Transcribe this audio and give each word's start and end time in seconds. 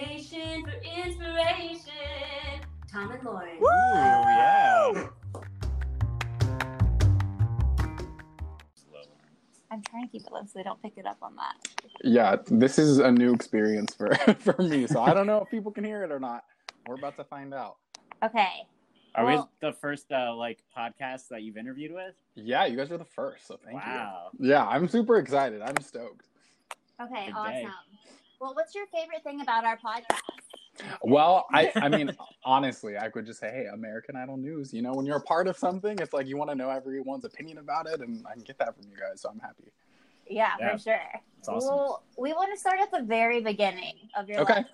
Nation 0.00 0.64
for 0.64 0.72
inspiration. 1.06 1.90
Tom 2.90 3.10
and 3.10 3.24
Lauren. 3.24 3.56
Ooh, 3.56 3.66
yeah. 3.66 5.08
I'm 9.70 9.82
trying 9.82 10.06
to 10.06 10.08
keep 10.10 10.22
it 10.22 10.32
low 10.32 10.40
so 10.44 10.52
they 10.54 10.62
don't 10.62 10.80
pick 10.80 10.94
it 10.96 11.04
up 11.04 11.18
on 11.20 11.36
that. 11.36 11.68
Yeah, 12.02 12.36
this 12.46 12.78
is 12.78 12.98
a 13.00 13.10
new 13.10 13.34
experience 13.34 13.94
for 13.94 14.14
for 14.38 14.56
me, 14.62 14.86
so 14.86 15.02
I 15.02 15.12
don't 15.12 15.26
know 15.26 15.42
if 15.42 15.50
people 15.50 15.70
can 15.70 15.84
hear 15.84 16.02
it 16.04 16.10
or 16.10 16.20
not. 16.20 16.44
We're 16.86 16.94
about 16.94 17.16
to 17.18 17.24
find 17.24 17.52
out. 17.52 17.76
Okay. 18.24 18.66
Are 19.14 19.24
Well- 19.24 19.50
we 19.62 19.68
the 19.68 19.72
first 19.74 20.10
uh, 20.12 20.34
like 20.34 20.60
podcast 20.76 21.28
that 21.28 21.42
you've 21.42 21.56
interviewed 21.56 21.92
with? 21.92 22.14
Yeah, 22.34 22.64
you 22.66 22.76
guys 22.76 22.90
are 22.90 22.98
the 22.98 23.04
first, 23.04 23.46
so 23.46 23.58
thank 23.62 23.74
wow. 23.76 24.28
you. 24.38 24.50
Yeah, 24.50 24.64
I'm 24.66 24.88
super 24.88 25.18
excited. 25.18 25.60
I'm 25.60 25.76
stoked. 25.82 26.28
Okay, 27.02 27.26
Good 27.26 27.34
awesome. 27.34 27.54
day. 27.54 27.68
Well, 28.40 28.54
what's 28.54 28.74
your 28.74 28.86
favorite 28.86 29.22
thing 29.24 29.40
about 29.40 29.64
our 29.64 29.76
podcast? 29.76 30.20
Well, 31.02 31.46
I 31.52 31.72
I 31.76 31.88
mean, 31.88 32.16
honestly, 32.44 32.96
I 32.96 33.08
could 33.08 33.26
just 33.26 33.40
say, 33.40 33.50
hey, 33.50 33.66
American 33.72 34.14
Idol 34.16 34.36
news. 34.36 34.72
You 34.72 34.82
know, 34.82 34.92
when 34.92 35.06
you're 35.06 35.16
a 35.16 35.22
part 35.22 35.48
of 35.48 35.56
something, 35.56 35.98
it's 35.98 36.12
like 36.12 36.26
you 36.28 36.36
want 36.36 36.50
to 36.50 36.56
know 36.56 36.70
everyone's 36.70 37.24
opinion 37.24 37.58
about 37.58 37.86
it, 37.88 38.00
and 38.00 38.24
I 38.28 38.34
can 38.34 38.42
get 38.44 38.58
that 38.58 38.76
from 38.76 38.88
you 38.88 38.96
guys, 38.96 39.20
so 39.22 39.28
I'm 39.30 39.40
happy. 39.40 39.72
Yeah, 40.28 40.52
Yeah. 40.60 40.72
for 40.72 40.78
sure. 40.78 41.00
It's 41.38 41.48
awesome. 41.48 41.74
Well, 41.74 42.02
we 42.16 42.32
want 42.32 42.52
to 42.52 42.58
start 42.58 42.78
at 42.80 42.90
the 42.92 43.02
very 43.02 43.40
beginning 43.40 43.94
of 44.16 44.28
your 44.28 44.40
Okay. 44.42 44.54
life. 44.54 44.66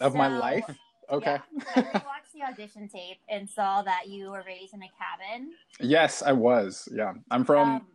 Of 0.00 0.14
my 0.14 0.28
life, 0.28 0.64
okay. 1.10 1.38
Yeah. 1.52 1.62
I 1.76 2.02
watched 2.04 2.32
the 2.34 2.42
audition 2.42 2.88
tape 2.88 3.18
and 3.28 3.48
saw 3.48 3.82
that 3.82 4.08
you 4.08 4.30
were 4.30 4.42
raised 4.46 4.74
in 4.74 4.82
a 4.82 4.90
cabin. 4.98 5.52
yes, 5.80 6.22
I 6.22 6.32
was. 6.32 6.88
Yeah, 6.92 7.12
I'm 7.30 7.44
from 7.44 7.68
Um, 7.68 7.86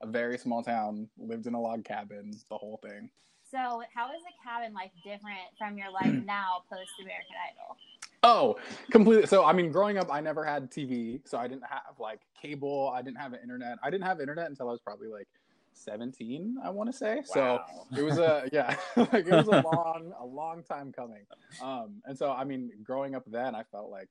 a 0.00 0.06
very 0.06 0.38
small 0.38 0.62
town, 0.62 1.08
lived 1.18 1.46
in 1.46 1.54
a 1.54 1.60
log 1.60 1.84
cabin, 1.84 2.32
the 2.48 2.56
whole 2.56 2.78
thing. 2.82 3.10
So, 3.50 3.82
how 3.94 4.12
is 4.12 4.22
the 4.22 4.32
cabin 4.44 4.72
life 4.72 4.90
different 5.04 5.50
from 5.58 5.76
your 5.76 5.90
life 5.90 6.12
now 6.26 6.62
post 6.70 6.90
American 7.00 7.34
Idol? 7.50 7.76
Oh, 8.22 8.56
completely. 8.90 9.26
So, 9.26 9.44
I 9.44 9.52
mean, 9.52 9.72
growing 9.72 9.96
up, 9.96 10.12
I 10.12 10.20
never 10.20 10.44
had 10.44 10.70
TV, 10.70 11.20
so 11.24 11.38
I 11.38 11.48
didn't 11.48 11.64
have 11.68 11.98
like 11.98 12.20
cable. 12.40 12.92
I 12.94 13.02
didn't 13.02 13.18
have 13.18 13.34
internet. 13.34 13.78
I 13.82 13.90
didn't 13.90 14.04
have 14.04 14.20
internet 14.20 14.48
until 14.48 14.68
I 14.68 14.72
was 14.72 14.80
probably 14.80 15.08
like 15.08 15.26
17, 15.72 16.58
I 16.62 16.70
want 16.70 16.90
to 16.90 16.96
say. 16.96 17.22
So 17.24 17.60
it 17.96 18.02
was 18.02 18.18
a 18.18 18.48
yeah, 18.52 18.76
like 18.96 19.26
it 19.26 19.32
was 19.32 19.48
a 19.48 19.62
long, 19.62 20.12
a 20.20 20.24
long 20.24 20.62
time 20.62 20.92
coming. 20.92 21.24
Um, 21.62 22.02
and 22.04 22.16
so 22.16 22.30
I 22.30 22.44
mean, 22.44 22.70
growing 22.84 23.14
up 23.14 23.24
then, 23.26 23.54
I 23.54 23.62
felt 23.64 23.90
like 23.90 24.10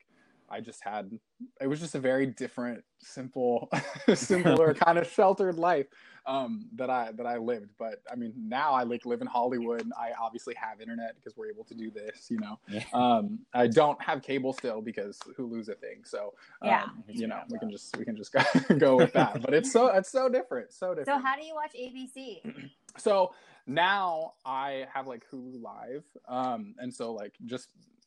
I 0.52 0.62
just 0.62 0.84
had 0.84 1.12
it 1.62 1.68
was 1.68 1.80
just 1.80 1.96
a 1.96 2.00
very 2.00 2.26
different, 2.26 2.84
simple, 3.00 3.70
simpler 4.14 4.74
kind 4.86 4.98
of 4.98 5.10
sheltered 5.10 5.58
life 5.58 5.88
um, 6.26 6.68
that 6.76 6.90
I 6.90 7.12
that 7.14 7.26
I 7.26 7.38
lived. 7.38 7.72
But 7.78 8.02
I 8.12 8.16
mean, 8.16 8.34
now 8.36 8.74
I 8.74 8.84
like 8.84 9.06
live 9.06 9.22
in 9.22 9.28
Hollywood. 9.28 9.90
I 9.98 10.12
obviously 10.20 10.56
have 10.56 10.82
internet 10.82 11.16
because 11.16 11.38
we're 11.38 11.50
able 11.50 11.64
to 11.66 11.74
do 11.74 11.92
this. 11.92 12.30
You 12.30 12.40
know, 12.40 12.60
Yeah. 12.68 12.84
um, 12.94 13.40
I 13.54 13.68
don't 13.68 14.02
have 14.02 14.22
cable 14.22 14.54
still 14.54 14.82
because 14.82 15.18
Hulu's 15.38 15.70
a 15.70 15.76
thing. 15.76 16.04
So 16.04 16.34
um, 16.62 16.70
Yeah. 16.70 16.86
you 17.08 17.28
know, 17.28 17.42
we 17.50 17.60
can 17.60 17.72
just 17.72 17.96
we 17.98 18.06
can 18.06 18.18
just 18.18 18.34
go, 18.34 18.42
go 18.78 18.98
with 18.98 19.14
that. 19.14 19.42
But 19.42 19.54
it's 19.54 19.72
so 19.72 19.88
it's 19.88 20.12
so 20.12 20.30
different, 20.30 20.74
so 20.74 20.94
different. 20.94 21.08
So, 21.22 21.26
how 21.26 21.36
do 21.36 21.46
you 21.46 21.56
watch 21.56 21.74
ABC? 21.80 22.42
So 22.98 23.34
now 23.66 24.34
I 24.46 24.88
have 24.94 25.08
like 25.08 25.26
Hulu 25.32 25.62
Live, 25.62 26.04
um, 26.28 26.76
and 26.80 26.94
so 26.94 27.14
like 27.14 27.34
just 27.46 27.70
it's 27.98 27.99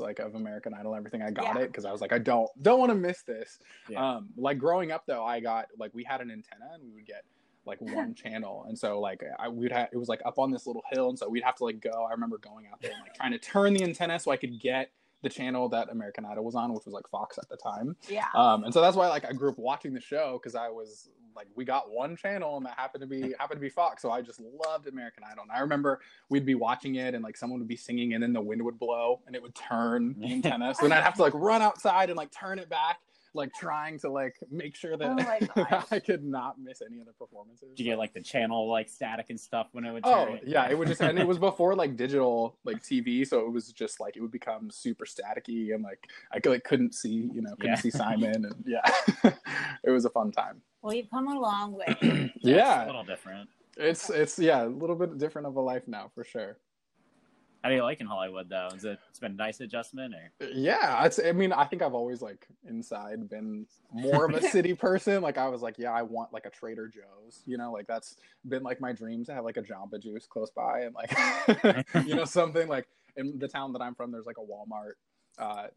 like 0.00 0.18
of 0.18 0.34
American 0.34 0.74
Idol, 0.74 0.92
and 0.94 0.98
everything. 1.00 1.22
I 1.22 1.30
got 1.30 1.56
Yeah. 1.56 1.62
it 1.62 1.66
because 1.68 1.84
I 1.84 1.92
was 1.92 2.00
like, 2.00 2.12
I 2.12 2.18
don't 2.18 2.50
don't 2.62 2.78
want 2.78 2.90
to 2.90 2.96
miss 2.96 3.22
this. 3.22 3.58
Yeah. 3.88 4.16
Um, 4.16 4.28
like 4.36 4.58
growing 4.58 4.92
up 4.92 5.04
though, 5.06 5.24
I 5.24 5.40
got 5.40 5.66
like 5.78 5.92
we 5.94 6.04
had 6.04 6.20
an 6.20 6.30
antenna 6.30 6.70
and 6.74 6.82
we 6.84 6.90
would 6.94 7.06
get 7.06 7.24
like 7.64 7.80
one 7.80 8.14
channel, 8.14 8.64
and 8.68 8.78
so 8.78 9.00
like 9.00 9.22
I 9.38 9.48
we'd 9.48 9.72
have 9.72 9.88
it 9.92 9.96
was 9.96 10.08
like 10.08 10.20
up 10.24 10.38
on 10.38 10.50
this 10.50 10.66
little 10.66 10.82
hill, 10.92 11.08
and 11.08 11.18
so 11.18 11.28
we'd 11.28 11.44
have 11.44 11.56
to 11.56 11.64
like 11.64 11.80
go. 11.80 12.06
I 12.08 12.12
remember 12.12 12.38
going 12.38 12.66
out 12.72 12.80
there 12.80 12.90
and 12.92 13.00
like 13.02 13.14
trying 13.14 13.32
to 13.32 13.38
turn 13.38 13.74
the 13.74 13.82
antenna 13.84 14.18
so 14.18 14.30
I 14.30 14.36
could 14.36 14.58
get 14.60 14.90
the 15.22 15.28
channel 15.28 15.68
that 15.68 15.88
American 15.88 16.24
Idol 16.24 16.42
was 16.44 16.56
on, 16.56 16.72
which 16.74 16.84
was 16.84 16.92
like 16.94 17.08
Fox 17.08 17.38
at 17.38 17.48
the 17.48 17.56
time. 17.56 17.94
Yeah. 18.08 18.26
Um, 18.34 18.64
and 18.64 18.74
so 18.74 18.80
that's 18.80 18.96
why 18.96 19.08
like 19.08 19.24
I 19.24 19.32
grew 19.32 19.50
up 19.50 19.58
watching 19.58 19.94
the 19.94 20.00
show 20.00 20.40
because 20.42 20.56
I 20.56 20.68
was 20.68 21.10
like 21.36 21.48
we 21.54 21.64
got 21.64 21.90
one 21.90 22.16
channel 22.16 22.56
and 22.56 22.66
that 22.66 22.78
happened 22.78 23.02
to 23.02 23.06
be 23.06 23.34
happened 23.38 23.58
to 23.58 23.62
be 23.62 23.68
Fox. 23.70 24.02
So 24.02 24.10
I 24.10 24.22
just 24.22 24.40
loved 24.40 24.86
American 24.86 25.24
Idol. 25.30 25.42
And 25.44 25.52
I 25.52 25.60
remember 25.60 26.00
we'd 26.28 26.46
be 26.46 26.54
watching 26.54 26.96
it 26.96 27.14
and 27.14 27.22
like 27.24 27.36
someone 27.36 27.58
would 27.60 27.68
be 27.68 27.76
singing 27.76 28.14
and 28.14 28.22
then 28.22 28.32
the 28.32 28.40
wind 28.40 28.62
would 28.62 28.78
blow 28.78 29.20
and 29.26 29.34
it 29.36 29.42
would 29.42 29.54
turn 29.54 30.14
the 30.18 30.32
antenna. 30.32 30.74
So 30.74 30.82
then 30.88 30.92
I'd 30.92 31.04
have 31.04 31.14
to 31.14 31.22
like 31.22 31.34
run 31.34 31.62
outside 31.62 32.10
and 32.10 32.16
like 32.16 32.30
turn 32.30 32.58
it 32.58 32.68
back, 32.68 32.98
like 33.34 33.52
trying 33.54 33.98
to 34.00 34.10
like 34.10 34.36
make 34.50 34.76
sure 34.76 34.96
that 34.96 35.08
Oh 35.08 35.14
my. 35.14 35.84
I 35.90 36.00
could 36.00 36.22
not 36.22 36.60
miss 36.60 36.82
any 36.82 37.00
of 37.00 37.06
the 37.06 37.12
performances. 37.14 37.70
Did 37.74 37.78
you 37.84 37.90
get 37.92 37.98
like 37.98 38.12
the 38.12 38.20
channel 38.20 38.68
like 38.70 38.88
static 38.88 39.26
and 39.30 39.40
stuff 39.40 39.68
when 39.72 39.84
it 39.84 39.92
would 39.92 40.04
Oh 40.04 40.26
turn? 40.26 40.40
yeah, 40.44 40.68
it 40.68 40.76
would 40.76 40.88
just 40.88 41.00
and 41.00 41.18
it 41.18 41.26
was 41.26 41.38
before 41.50 41.74
like 41.74 41.96
digital 41.96 42.58
like 42.64 42.82
TV, 42.82 43.26
so 43.26 43.40
it 43.46 43.50
was 43.52 43.72
just 43.72 44.00
like 44.00 44.16
it 44.16 44.20
would 44.20 44.30
become 44.32 44.70
super 44.70 45.06
staticky 45.06 45.74
and 45.74 45.82
like 45.82 46.06
I 46.30 46.40
could, 46.40 46.50
like 46.50 46.64
couldn't 46.64 46.94
see 46.94 47.30
you 47.32 47.40
know 47.42 47.54
couldn't 47.56 47.70
Yeah. 47.76 47.80
see 47.80 47.90
Simon 47.90 48.44
and 48.44 48.64
yeah, 48.66 48.82
it 49.84 49.90
was 49.90 50.04
a 50.04 50.10
fun 50.10 50.30
time. 50.30 50.60
Well, 50.82 50.94
you've 50.94 51.10
come 51.10 51.28
a 51.28 51.38
long 51.38 51.72
way. 51.72 52.30
Yeah. 52.44 52.80
It's 52.80 52.84
a 52.84 52.86
little 52.86 53.04
different. 53.04 53.48
it's 53.76 54.10
it's 54.10 54.38
yeah 54.38 54.64
a 54.64 54.66
little 54.66 54.96
bit 54.96 55.16
different 55.16 55.46
of 55.46 55.54
a 55.56 55.60
life 55.60 55.86
now 55.86 56.10
for 56.14 56.24
sure. 56.24 56.58
How 57.62 57.68
do 57.68 57.76
you 57.76 57.84
like 57.84 58.00
in 58.00 58.08
Hollywood 58.08 58.48
though? 58.48 58.68
Is 58.74 58.84
it 58.84 58.98
it's 59.08 59.20
been 59.20 59.32
a 59.32 59.36
nice 59.36 59.60
adjustment 59.60 60.12
or 60.12 60.48
Yeah, 60.52 61.04
it's 61.04 61.20
I 61.24 61.30
mean 61.30 61.52
I 61.52 61.64
think 61.66 61.80
I've 61.82 61.94
always 61.94 62.20
like 62.20 62.48
inside 62.68 63.28
been 63.30 63.66
more 63.92 64.24
of 64.28 64.34
a 64.34 64.42
city 64.50 64.74
person. 64.74 65.22
Like 65.22 65.38
I 65.38 65.46
was 65.46 65.62
like 65.62 65.76
yeah 65.78 65.92
I 65.92 66.02
want 66.02 66.32
like 66.32 66.46
a 66.46 66.50
Trader 66.50 66.88
Joe's, 66.88 67.44
you 67.46 67.56
know 67.56 67.70
like 67.70 67.86
that's 67.86 68.16
been 68.48 68.64
like 68.64 68.80
my 68.80 68.92
dream 68.92 69.24
to 69.26 69.32
have 69.34 69.44
like 69.44 69.58
a 69.58 69.62
Jamba 69.62 70.02
Juice 70.02 70.26
close 70.26 70.50
by 70.50 70.80
and 70.80 70.94
like 70.96 71.86
you 72.04 72.16
know 72.16 72.24
something 72.24 72.66
like 72.66 72.88
in 73.16 73.38
the 73.38 73.46
town 73.46 73.72
that 73.74 73.82
I'm 73.82 73.94
from 73.94 74.10
there's 74.10 74.26
like 74.26 74.38
a 74.38 74.40
Walmart. 74.40 74.94
Uh, 75.38 75.68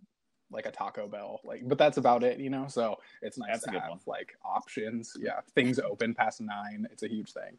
like 0.51 0.65
a 0.65 0.71
Taco 0.71 1.07
Bell, 1.07 1.41
like, 1.43 1.67
but 1.67 1.77
that's 1.77 1.97
about 1.97 2.23
it, 2.23 2.39
you 2.39 2.49
know. 2.49 2.67
So 2.67 2.97
it's 3.21 3.37
nice 3.37 3.49
That's 3.53 3.63
to 3.65 3.71
have 3.79 3.89
one. 3.89 3.99
like 4.05 4.35
options. 4.43 5.15
Yeah, 5.19 5.39
things 5.53 5.79
open 5.79 6.13
past 6.13 6.41
nine. 6.41 6.87
It's 6.91 7.03
a 7.03 7.07
huge 7.09 7.31
thing. 7.33 7.57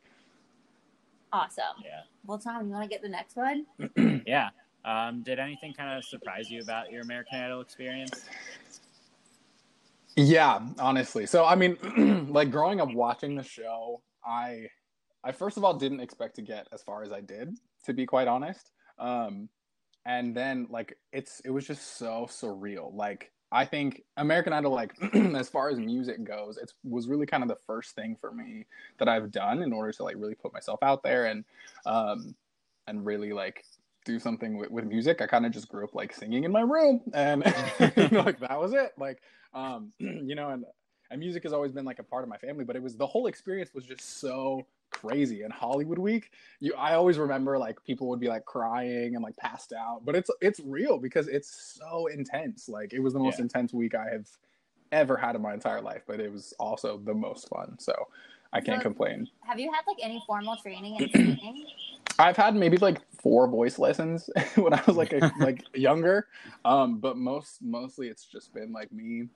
Awesome. 1.32 1.64
yeah. 1.84 2.02
Well, 2.24 2.38
Tom, 2.38 2.66
you 2.66 2.72
want 2.72 2.84
to 2.84 2.88
get 2.88 3.02
the 3.02 3.08
next 3.08 3.36
one? 3.36 3.66
Yeah. 4.26 4.50
Um, 4.84 5.22
did 5.24 5.40
anything 5.40 5.72
kind 5.74 5.98
of 5.98 6.04
surprise 6.04 6.48
you 6.48 6.60
about 6.62 6.92
your 6.92 7.02
American 7.02 7.40
Idol 7.40 7.60
experience? 7.60 8.24
Yeah, 10.14 10.60
honestly. 10.78 11.26
So 11.26 11.44
I 11.44 11.54
mean, 11.56 12.28
like 12.32 12.50
growing 12.50 12.80
up 12.80 12.92
watching 12.92 13.34
the 13.34 13.42
show, 13.42 14.00
I 14.24 14.68
I 15.24 15.32
first 15.32 15.56
of 15.56 15.64
all 15.64 15.74
didn't 15.74 16.00
expect 16.00 16.36
to 16.36 16.42
get 16.42 16.68
as 16.72 16.82
far 16.82 17.02
as 17.02 17.12
I 17.12 17.20
did, 17.20 17.56
to 17.84 17.92
be 17.92 18.06
quite 18.06 18.28
honest. 18.28 18.70
Um 18.98 19.48
and 20.06 20.34
then 20.34 20.68
like 20.70 20.96
it's 21.12 21.40
it 21.44 21.50
was 21.50 21.66
just 21.66 21.98
so 21.98 22.26
surreal. 22.30 22.94
Like 22.94 23.32
I 23.52 23.64
think 23.64 24.02
American 24.16 24.52
Idol 24.52 24.72
like 24.72 24.94
as 25.14 25.48
far 25.48 25.68
as 25.68 25.78
music 25.78 26.24
goes, 26.24 26.56
it 26.56 26.72
was 26.84 27.08
really 27.08 27.26
kind 27.26 27.42
of 27.42 27.48
the 27.48 27.58
first 27.66 27.94
thing 27.94 28.16
for 28.18 28.32
me 28.32 28.66
that 28.98 29.08
I've 29.08 29.30
done 29.30 29.62
in 29.62 29.72
order 29.72 29.92
to 29.92 30.04
like 30.04 30.16
really 30.16 30.36
put 30.36 30.54
myself 30.54 30.78
out 30.82 31.02
there 31.02 31.26
and 31.26 31.44
um 31.84 32.34
and 32.86 33.04
really 33.04 33.32
like 33.32 33.64
do 34.04 34.20
something 34.20 34.56
with, 34.56 34.70
with 34.70 34.84
music. 34.84 35.20
I 35.20 35.26
kind 35.26 35.44
of 35.44 35.50
just 35.50 35.68
grew 35.68 35.84
up 35.84 35.94
like 35.94 36.14
singing 36.14 36.44
in 36.44 36.52
my 36.52 36.60
room 36.60 37.00
and 37.12 37.40
like 37.80 38.38
that 38.38 38.58
was 38.58 38.72
it. 38.72 38.92
Like 38.96 39.20
um 39.52 39.92
you 39.98 40.36
know 40.36 40.50
and 40.50 40.64
and 41.10 41.20
music 41.20 41.42
has 41.42 41.52
always 41.52 41.72
been 41.72 41.84
like 41.84 41.98
a 41.98 42.04
part 42.04 42.22
of 42.22 42.28
my 42.28 42.38
family 42.38 42.64
but 42.64 42.76
it 42.76 42.82
was 42.82 42.96
the 42.96 43.06
whole 43.06 43.26
experience 43.26 43.70
was 43.74 43.84
just 43.84 44.20
so 44.20 44.66
crazy 45.00 45.42
and 45.42 45.52
hollywood 45.52 45.98
week 45.98 46.30
you 46.60 46.72
i 46.78 46.94
always 46.94 47.18
remember 47.18 47.58
like 47.58 47.76
people 47.84 48.08
would 48.08 48.18
be 48.20 48.28
like 48.28 48.44
crying 48.46 49.14
and 49.14 49.22
like 49.22 49.36
passed 49.36 49.72
out 49.74 50.00
but 50.06 50.16
it's 50.16 50.30
it's 50.40 50.58
real 50.60 50.98
because 50.98 51.28
it's 51.28 51.78
so 51.78 52.06
intense 52.06 52.66
like 52.68 52.94
it 52.94 53.00
was 53.00 53.12
the 53.12 53.18
most 53.18 53.38
Yeah. 53.38 53.42
intense 53.42 53.74
week 53.74 53.94
i 53.94 54.08
have 54.10 54.26
ever 54.92 55.16
had 55.16 55.36
in 55.36 55.42
my 55.42 55.52
entire 55.52 55.82
life 55.82 56.02
but 56.06 56.18
it 56.20 56.32
was 56.32 56.54
also 56.58 56.98
the 57.04 57.12
most 57.12 57.46
fun 57.50 57.76
so 57.78 57.92
i 58.54 58.60
can't 58.60 58.78
So- 58.80 58.84
complain 58.88 59.28
Have 59.42 59.60
you 59.60 59.70
had 59.70 59.82
like 59.86 59.98
any 60.02 60.22
formal 60.26 60.56
training 60.56 60.96
in 60.96 61.10
singing? 61.12 61.66
I've 62.18 62.36
had 62.38 62.54
maybe 62.56 62.78
like 62.78 62.98
four 63.20 63.46
voice 63.46 63.78
lessons 63.78 64.30
when 64.54 64.72
I 64.72 64.80
was 64.86 64.96
like 64.96 65.12
a, 65.12 65.30
like 65.40 65.62
younger, 65.74 66.26
um, 66.64 66.96
but 66.98 67.18
most 67.18 67.60
mostly 67.60 68.08
it's 68.08 68.24
just 68.24 68.54
been 68.54 68.72
like 68.72 68.90
me 68.90 69.28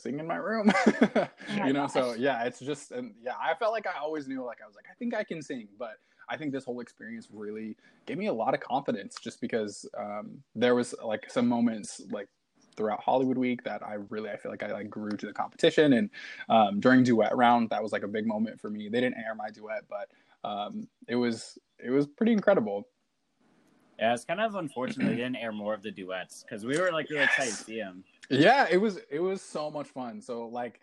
singing 0.00 0.20
in 0.20 0.26
my 0.26 0.36
room, 0.36 0.72
my 1.14 1.66
you 1.66 1.72
know. 1.72 1.86
So 1.86 2.14
yeah, 2.14 2.44
it's 2.44 2.60
just 2.60 2.92
and 2.92 3.14
yeah, 3.22 3.34
I 3.40 3.54
felt 3.54 3.72
like 3.72 3.86
I 3.86 3.98
always 4.00 4.28
knew 4.28 4.44
like 4.44 4.58
I 4.62 4.66
was 4.66 4.76
like 4.76 4.86
I 4.90 4.94
think 4.94 5.14
I 5.14 5.24
can 5.24 5.42
sing, 5.42 5.68
but 5.78 5.98
I 6.28 6.36
think 6.36 6.52
this 6.52 6.64
whole 6.64 6.80
experience 6.80 7.28
really 7.32 7.76
gave 8.06 8.16
me 8.16 8.26
a 8.26 8.32
lot 8.32 8.54
of 8.54 8.60
confidence 8.60 9.16
just 9.20 9.40
because 9.40 9.84
um, 9.98 10.42
there 10.54 10.74
was 10.74 10.94
like 11.04 11.28
some 11.28 11.48
moments 11.48 12.00
like 12.10 12.28
throughout 12.76 13.00
Hollywood 13.02 13.36
Week 13.36 13.64
that 13.64 13.82
I 13.84 13.94
really 14.08 14.30
I 14.30 14.36
feel 14.36 14.50
like 14.50 14.62
I 14.62 14.72
like 14.72 14.88
grew 14.88 15.10
to 15.10 15.26
the 15.26 15.32
competition 15.32 15.92
and 15.92 16.10
um, 16.48 16.80
during 16.80 17.02
duet 17.02 17.36
round 17.36 17.70
that 17.70 17.82
was 17.82 17.92
like 17.92 18.04
a 18.04 18.08
big 18.08 18.26
moment 18.26 18.60
for 18.60 18.70
me. 18.70 18.88
They 18.88 19.00
didn't 19.00 19.18
air 19.18 19.34
my 19.34 19.50
duet, 19.50 19.84
but 19.88 20.08
um, 20.48 20.88
it 21.08 21.16
was 21.16 21.58
it 21.78 21.90
was 21.90 22.06
pretty 22.06 22.32
incredible. 22.32 22.86
Yeah, 23.98 24.14
it's 24.14 24.24
kind 24.24 24.40
of 24.40 24.54
unfortunate 24.54 25.08
they 25.08 25.16
didn't 25.16 25.36
air 25.36 25.52
more 25.52 25.74
of 25.74 25.82
the 25.82 25.90
duets 25.90 26.42
because 26.42 26.64
we 26.64 26.78
were 26.78 26.90
like 26.90 27.10
really 27.10 27.24
excited 27.24 27.54
to 27.54 27.64
see 27.64 27.78
them. 27.80 28.02
Yeah, 28.30 28.66
it 28.70 28.78
was 28.78 28.98
it 29.10 29.20
was 29.20 29.42
so 29.42 29.70
much 29.70 29.88
fun. 29.88 30.20
So 30.22 30.46
like 30.46 30.80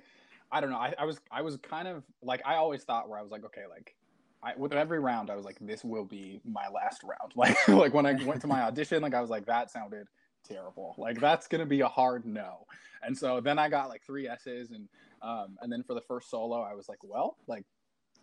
I 0.51 0.61
don't 0.61 0.69
know, 0.69 0.77
I, 0.77 0.93
I 0.99 1.05
was 1.05 1.19
I 1.31 1.41
was 1.41 1.57
kind 1.57 1.87
of 1.87 2.03
like 2.21 2.41
I 2.45 2.55
always 2.55 2.83
thought 2.83 3.09
where 3.09 3.17
I 3.17 3.21
was 3.21 3.31
like, 3.31 3.45
okay, 3.45 3.63
like 3.69 3.95
I, 4.43 4.53
with 4.55 4.73
every 4.73 4.99
round, 4.99 5.29
I 5.31 5.35
was 5.35 5.45
like, 5.45 5.57
this 5.59 5.83
will 5.83 6.05
be 6.05 6.41
my 6.45 6.67
last 6.69 7.01
round. 7.03 7.33
Like, 7.35 7.67
like 7.67 7.93
when 7.93 8.05
I 8.05 8.13
went 8.23 8.41
to 8.41 8.47
my 8.47 8.61
audition, 8.61 9.01
like 9.01 9.15
I 9.15 9.21
was 9.21 9.29
like, 9.29 9.45
that 9.47 9.71
sounded 9.71 10.07
terrible. 10.47 10.93
Like 10.97 11.19
that's 11.19 11.47
gonna 11.47 11.65
be 11.65 11.81
a 11.81 11.87
hard 11.87 12.25
no. 12.25 12.65
And 13.01 13.17
so 13.17 13.39
then 13.41 13.57
I 13.59 13.69
got 13.69 13.89
like 13.89 14.03
three 14.03 14.27
S's, 14.27 14.71
and 14.71 14.89
um, 15.21 15.57
and 15.61 15.71
then 15.71 15.83
for 15.83 15.93
the 15.93 16.01
first 16.01 16.29
solo, 16.29 16.61
I 16.61 16.73
was 16.75 16.89
like, 16.89 16.99
well, 17.03 17.37
like 17.47 17.65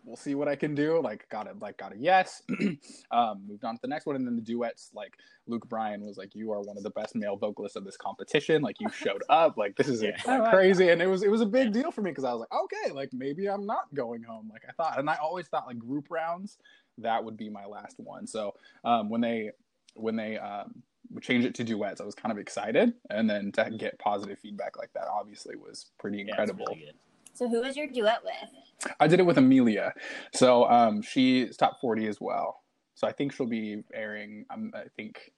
we'll 0.05 0.15
see 0.15 0.35
what 0.35 0.47
I 0.47 0.55
can 0.55 0.75
do. 0.75 1.01
Like 1.01 1.27
got 1.29 1.47
it, 1.47 1.59
like 1.59 1.77
got 1.77 1.93
a 1.93 1.97
yes. 1.97 2.41
um, 3.11 3.43
moved 3.47 3.63
on 3.63 3.75
to 3.75 3.81
the 3.81 3.87
next 3.87 4.05
one, 4.05 4.15
and 4.15 4.25
then 4.25 4.35
the 4.35 4.41
duets. 4.41 4.91
Like 4.93 5.13
Luke 5.47 5.67
Bryan 5.67 6.01
was 6.05 6.17
like, 6.17 6.35
"You 6.35 6.51
are 6.51 6.61
one 6.61 6.77
of 6.77 6.83
the 6.83 6.89
best 6.91 7.15
male 7.15 7.35
vocalists 7.35 7.75
of 7.75 7.83
this 7.83 7.97
competition. 7.97 8.61
Like 8.61 8.79
you 8.79 8.89
showed 8.89 9.23
up. 9.29 9.57
Like 9.57 9.75
this 9.75 9.87
is 9.87 10.01
Yeah. 10.01 10.17
like, 10.25 10.51
crazy." 10.51 10.89
And 10.89 11.01
it 11.01 11.07
was 11.07 11.23
it 11.23 11.31
was 11.31 11.41
a 11.41 11.45
big 11.45 11.73
deal 11.73 11.91
for 11.91 12.01
me 12.01 12.11
because 12.11 12.23
I 12.23 12.31
was 12.33 12.39
like, 12.41 12.53
"Okay, 12.63 12.91
like 12.93 13.09
maybe 13.13 13.47
I'm 13.49 13.65
not 13.65 13.93
going 13.93 14.23
home." 14.23 14.49
Like 14.51 14.63
I 14.67 14.71
thought, 14.73 14.99
and 14.99 15.09
I 15.09 15.15
always 15.15 15.47
thought 15.47 15.67
like 15.67 15.79
group 15.79 16.07
rounds 16.09 16.57
that 16.99 17.23
would 17.23 17.35
be 17.37 17.49
my 17.49 17.65
last 17.65 17.99
one. 17.99 18.25
So 18.27 18.53
um, 18.83 19.09
when 19.09 19.21
they 19.21 19.51
when 19.95 20.15
they 20.15 20.37
um, 20.37 20.81
changed 21.21 21.45
it 21.47 21.55
to 21.55 21.63
duets, 21.63 22.01
I 22.01 22.05
was 22.05 22.15
kind 22.15 22.31
of 22.31 22.37
excited, 22.37 22.93
and 23.09 23.29
then 23.29 23.51
to 23.53 23.71
get 23.77 23.97
positive 23.99 24.39
feedback 24.39 24.77
like 24.77 24.91
that 24.93 25.07
obviously 25.11 25.55
was 25.55 25.87
pretty 25.99 26.21
incredible. 26.21 26.65
really 26.69 26.85
good. 26.85 26.95
So 27.35 27.49
who 27.49 27.61
was 27.61 27.75
your 27.75 27.87
duet 27.87 28.23
with? 28.23 28.93
I 28.99 29.07
did 29.07 29.19
it 29.19 29.25
with 29.25 29.37
Amelia. 29.37 29.93
So 30.33 30.65
um, 30.69 31.01
she's 31.01 31.57
top 31.57 31.79
40 31.81 32.07
as 32.07 32.19
well. 32.21 32.63
So 32.95 33.07
I 33.07 33.11
think 33.11 33.33
she'll 33.33 33.45
be 33.45 33.83
airing, 33.93 34.45
um, 34.49 34.71
I 34.73 34.83
think, 34.95 35.33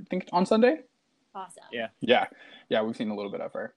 I 0.00 0.04
think 0.10 0.28
on 0.32 0.44
Sunday. 0.44 0.78
Awesome. 1.34 1.62
Yeah. 1.72 1.88
Yeah. 2.00 2.26
Yeah. 2.68 2.82
We've 2.82 2.96
seen 2.96 3.10
a 3.10 3.14
little 3.14 3.30
bit 3.30 3.40
of 3.40 3.52
her. 3.52 3.74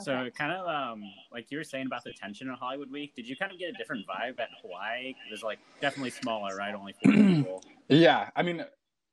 So 0.00 0.12
Okay. 0.12 0.30
kind 0.32 0.50
of 0.52 0.66
um 0.66 1.04
like 1.32 1.52
you 1.52 1.58
were 1.58 1.62
saying 1.64 1.86
about 1.86 2.02
the 2.02 2.12
tension 2.12 2.48
in 2.48 2.54
Hollywood 2.54 2.90
Week. 2.90 3.14
Did 3.14 3.28
you 3.28 3.36
kind 3.36 3.52
of 3.52 3.58
get 3.60 3.68
a 3.70 3.72
different 3.74 4.04
vibe 4.08 4.40
at 4.40 4.48
Hawaii? 4.60 5.10
It 5.10 5.30
was 5.30 5.44
like 5.44 5.60
definitely 5.80 6.10
smaller, 6.10 6.56
right? 6.56 6.74
Only 6.74 6.94
forty 7.00 7.22
people. 7.36 7.62
Yeah. 7.88 8.30
I 8.34 8.42
mean, 8.42 8.64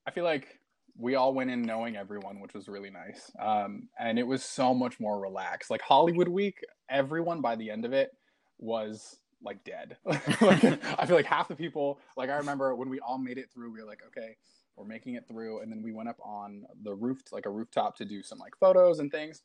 I 0.07 0.11
feel 0.11 0.23
like 0.23 0.57
we 0.97 1.15
all 1.15 1.33
went 1.33 1.49
in 1.49 1.61
knowing 1.61 1.95
everyone, 1.95 2.39
which 2.39 2.53
was 2.53 2.67
really 2.67 2.89
nice. 2.89 3.31
Um, 3.39 3.89
and 3.99 4.19
it 4.19 4.27
was 4.27 4.43
so 4.43 4.73
much 4.73 4.99
more 4.99 5.19
relaxed. 5.19 5.69
Like 5.69 5.81
Hollywood 5.81 6.27
Week, 6.27 6.59
everyone 6.89 7.41
by 7.41 7.55
the 7.55 7.69
end 7.69 7.85
of 7.85 7.93
it 7.93 8.11
was 8.59 9.19
like 9.43 9.63
dead. 9.63 9.97
like, 10.05 10.63
I 10.99 11.05
feel 11.05 11.15
like 11.15 11.25
half 11.25 11.47
the 11.47 11.55
people, 11.55 11.99
like 12.15 12.29
I 12.29 12.37
remember 12.37 12.75
when 12.75 12.89
we 12.89 12.99
all 12.99 13.17
made 13.17 13.37
it 13.37 13.49
through, 13.53 13.71
we 13.73 13.79
were 13.79 13.87
like, 13.87 14.01
okay, 14.07 14.35
we're 14.75 14.85
making 14.85 15.15
it 15.15 15.27
through. 15.27 15.61
And 15.61 15.71
then 15.71 15.81
we 15.81 15.91
went 15.91 16.09
up 16.09 16.19
on 16.23 16.65
the 16.83 16.93
roof, 16.93 17.21
like 17.31 17.45
a 17.45 17.49
rooftop 17.49 17.97
to 17.97 18.05
do 18.05 18.21
some 18.23 18.39
like 18.39 18.55
photos 18.59 18.99
and 18.99 19.11
things. 19.11 19.43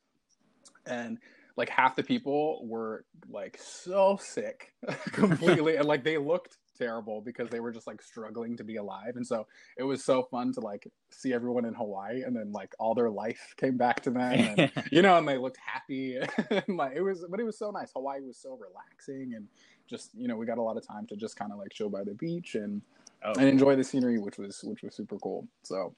And 0.87 1.19
like 1.57 1.69
half 1.69 1.97
the 1.97 2.03
people 2.03 2.67
were 2.67 3.05
like 3.29 3.59
so 3.63 4.19
sick 4.21 4.73
completely. 5.13 5.77
and 5.77 5.87
like 5.87 6.05
they 6.05 6.19
looked 6.19 6.59
terrible 6.77 7.21
because 7.21 7.49
they 7.49 7.61
were 7.61 7.73
just 7.73 7.87
like 7.87 8.03
struggling 8.03 8.57
to 8.57 8.65
be 8.65 8.77
alive. 8.77 9.17
And 9.17 9.27
so 9.27 9.47
it 9.77 9.83
was 9.83 10.05
so 10.05 10.23
fun 10.25 10.53
to 10.55 10.61
like 10.61 10.89
see 11.11 11.33
everyone 11.33 11.65
in 11.65 11.75
Hawaii 11.75 12.23
and 12.23 12.37
then 12.37 12.53
like 12.53 12.75
all 12.79 12.95
their 12.95 13.11
life 13.11 13.55
came 13.57 13.77
back 13.77 14.03
to 14.03 14.11
them. 14.11 14.57
And, 14.59 14.73
you 14.93 15.03
know, 15.03 15.19
and 15.19 15.27
they 15.27 15.39
looked 15.39 15.59
happy. 15.59 16.19
and 16.51 16.65
like 16.77 16.93
it 16.95 17.03
was, 17.03 17.25
but 17.29 17.41
it 17.41 17.45
was 17.45 17.59
so 17.59 17.71
nice. 17.71 17.91
Hawaii 17.95 18.21
was 18.21 18.37
so 18.37 18.59
relaxing 18.61 19.35
and 19.35 19.47
just, 19.87 20.11
you 20.15 20.29
know, 20.29 20.37
we 20.37 20.47
got 20.47 20.59
a 20.59 20.63
lot 20.63 20.77
of 20.77 20.87
time 20.87 21.07
to 21.07 21.17
just 21.17 21.37
kind 21.37 21.53
of 21.53 21.59
like 21.59 21.71
chill 21.71 21.89
by 21.89 22.05
the 22.05 22.15
beach 22.15 22.55
and, 22.55 22.83
Oh, 23.25 23.33
and 23.33 23.49
enjoy 23.49 23.75
the 23.75 23.83
scenery, 23.83 24.19
which 24.19 24.37
was, 24.37 24.61
which 24.63 24.83
was 24.83 24.95
super 24.95 25.19
cool. 25.19 25.49
So 25.63 25.95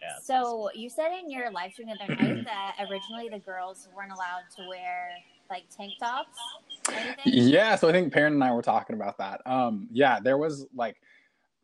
yeah. 0.00 0.18
So 0.22 0.70
you 0.74 0.88
said 0.88 1.08
in 1.18 1.30
your 1.30 1.50
live 1.50 1.72
stream 1.72 1.88
the 1.88 2.04
other 2.04 2.14
night 2.14 2.44
that 2.44 2.76
originally 2.88 3.28
the 3.28 3.38
girls 3.38 3.88
weren't 3.96 4.12
allowed 4.12 4.44
to 4.56 4.68
wear 4.68 5.10
like 5.50 5.64
tank 5.74 5.94
tops. 5.98 6.36
Anything? 6.92 7.48
Yeah, 7.48 7.76
so 7.76 7.88
I 7.88 7.92
think 7.92 8.12
Perrin 8.12 8.32
and 8.34 8.44
I 8.44 8.52
were 8.52 8.62
talking 8.62 8.94
about 8.96 9.18
that. 9.18 9.40
Um, 9.46 9.88
yeah, 9.90 10.20
there 10.20 10.38
was 10.38 10.66
like, 10.74 10.96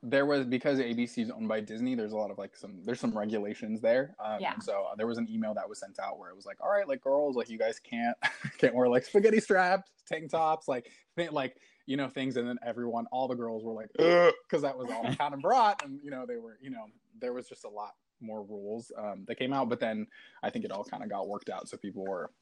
there 0.05 0.27
was 0.27 0.45
because 0.45 0.81
ABC 0.81 1.19
is 1.19 1.31
owned 1.31 1.47
by 1.47 1.61
Disney. 1.61 1.95
There's 1.95 2.13
a 2.13 2.17
lot 2.17 2.33
of 2.33 2.39
like 2.39 2.57
some 2.57 2.83
there's 2.85 2.99
some 2.99 3.17
regulations 3.17 3.81
there. 3.81 4.17
Um, 4.19 4.41
Yeah. 4.41 4.59
so 4.59 4.87
there 4.97 5.07
was 5.07 5.17
an 5.19 5.29
email 5.31 5.55
that 5.55 5.69
was 5.69 5.79
sent 5.79 6.01
out 6.01 6.19
where 6.19 6.31
it 6.31 6.35
was 6.35 6.45
like, 6.45 6.57
all 6.61 6.71
right, 6.71 6.89
like 6.89 7.01
girls, 7.01 7.37
like 7.37 7.49
you 7.49 7.57
guys 7.59 7.79
can't 7.79 8.17
can't 8.59 8.75
wear 8.75 8.89
like 8.89 9.05
spaghetti 9.05 9.39
straps, 9.39 9.93
tank 10.09 10.31
tops, 10.31 10.67
like 10.67 10.91
th- 11.17 11.31
like 11.31 11.57
you 11.87 11.97
know 11.97 12.09
things. 12.09 12.37
And 12.37 12.49
then 12.49 12.59
everyone, 12.67 13.07
all 13.13 13.29
the 13.29 13.37
girls 13.37 13.63
were 13.63 13.73
like, 13.75 13.91
because 13.93 14.63
that 14.63 14.77
was 14.77 14.91
all 14.91 15.15
kind 15.19 15.35
of 15.35 15.41
brought, 15.41 15.85
and 15.85 16.01
you 16.03 16.11
know 16.11 16.27
they 16.27 16.37
were 16.37 16.59
you 16.61 16.71
know 16.71 16.87
there 17.21 17.33
was 17.33 17.49
just 17.49 17.65
a 17.65 17.69
lot 17.69 17.93
more 18.21 18.43
rules 18.43 18.91
um, 18.99 19.25
that 19.29 19.37
came 19.37 19.53
out. 19.53 19.69
But 19.69 19.79
then 19.79 20.09
I 20.43 20.51
think 20.51 20.65
it 20.65 20.73
all 20.73 20.83
kind 20.85 21.05
of 21.05 21.11
got 21.11 21.29
worked 21.29 21.49
out, 21.49 21.69
so 21.69 21.77
people 21.77 22.05
were 22.05 22.33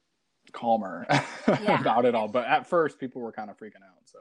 calmer 0.52 1.06
Yeah. 1.48 1.80
about 1.80 2.04
it 2.04 2.14
all. 2.14 2.28
But 2.28 2.46
at 2.46 2.66
first, 2.66 2.98
people 2.98 3.22
were 3.22 3.32
kind 3.32 3.50
of 3.50 3.56
freaking 3.58 3.76
out. 3.86 3.98
So 4.04 4.18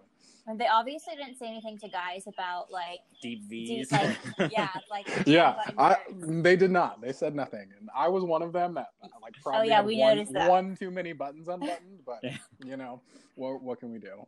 And 0.48 0.60
they 0.60 0.68
obviously 0.68 1.16
didn't 1.16 1.38
say 1.38 1.48
anything 1.48 1.77
to 1.80 1.89
guys 1.89 2.25
about 2.27 2.71
like 2.71 3.00
Deep 3.21 3.50
deep, 3.50 3.89
V's. 3.89 3.92
like 3.92 4.18
yeah, 4.51 4.69
like 4.89 5.06
yeah, 5.25 5.56
I, 5.77 5.98
they 6.12 6.56
did 6.56 6.71
not. 6.71 7.01
They 7.01 7.12
said 7.12 7.36
nothing, 7.36 7.68
and 7.80 7.89
I 7.95 8.07
was 8.07 8.24
one 8.24 8.42
of 8.42 8.54
them 8.54 8.74
that 8.75 8.88
uh, 9.04 9.07
like 9.21 9.33
probably 9.44 9.68
Oh, 9.68 9.71
yeah, 9.71 9.81
we 9.83 9.98
one, 9.98 10.16
noticed 10.16 10.33
that. 10.33 10.50
one 10.50 10.75
too 10.77 10.92
many 10.92 11.12
buttons 11.13 11.48
unbuttoned. 11.48 12.01
But 12.06 12.19
Yeah. 12.24 12.38
you 12.63 12.77
know, 12.77 13.01
what 13.36 13.62
what 13.62 13.80
can 13.80 13.92
we 13.92 14.00
do? 14.00 14.25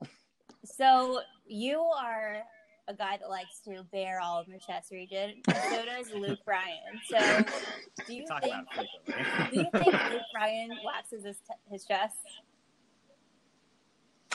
So 0.65 1.21
you 1.45 1.79
are 1.79 2.43
a 2.91 2.95
guy 2.95 3.17
that 3.17 3.29
likes 3.29 3.59
to 3.65 3.83
bare 3.91 4.19
all 4.21 4.39
of 4.39 4.47
your 4.47 4.59
chest 4.59 4.91
region. 4.91 5.41
So 5.71 5.85
does 5.85 6.11
Luke 6.13 6.39
Bryan. 6.45 6.99
So 7.09 7.17
do 8.07 8.13
you 8.13 8.25
Talk 8.25 8.41
think 8.41 8.53
about 8.53 9.51
do 9.51 9.59
you 9.59 9.65
think 9.71 9.93
Luke 9.93 10.21
Bryan 10.33 10.69
waxes 10.83 11.25
his, 11.25 11.37
his 11.71 11.85
chest? 11.85 12.17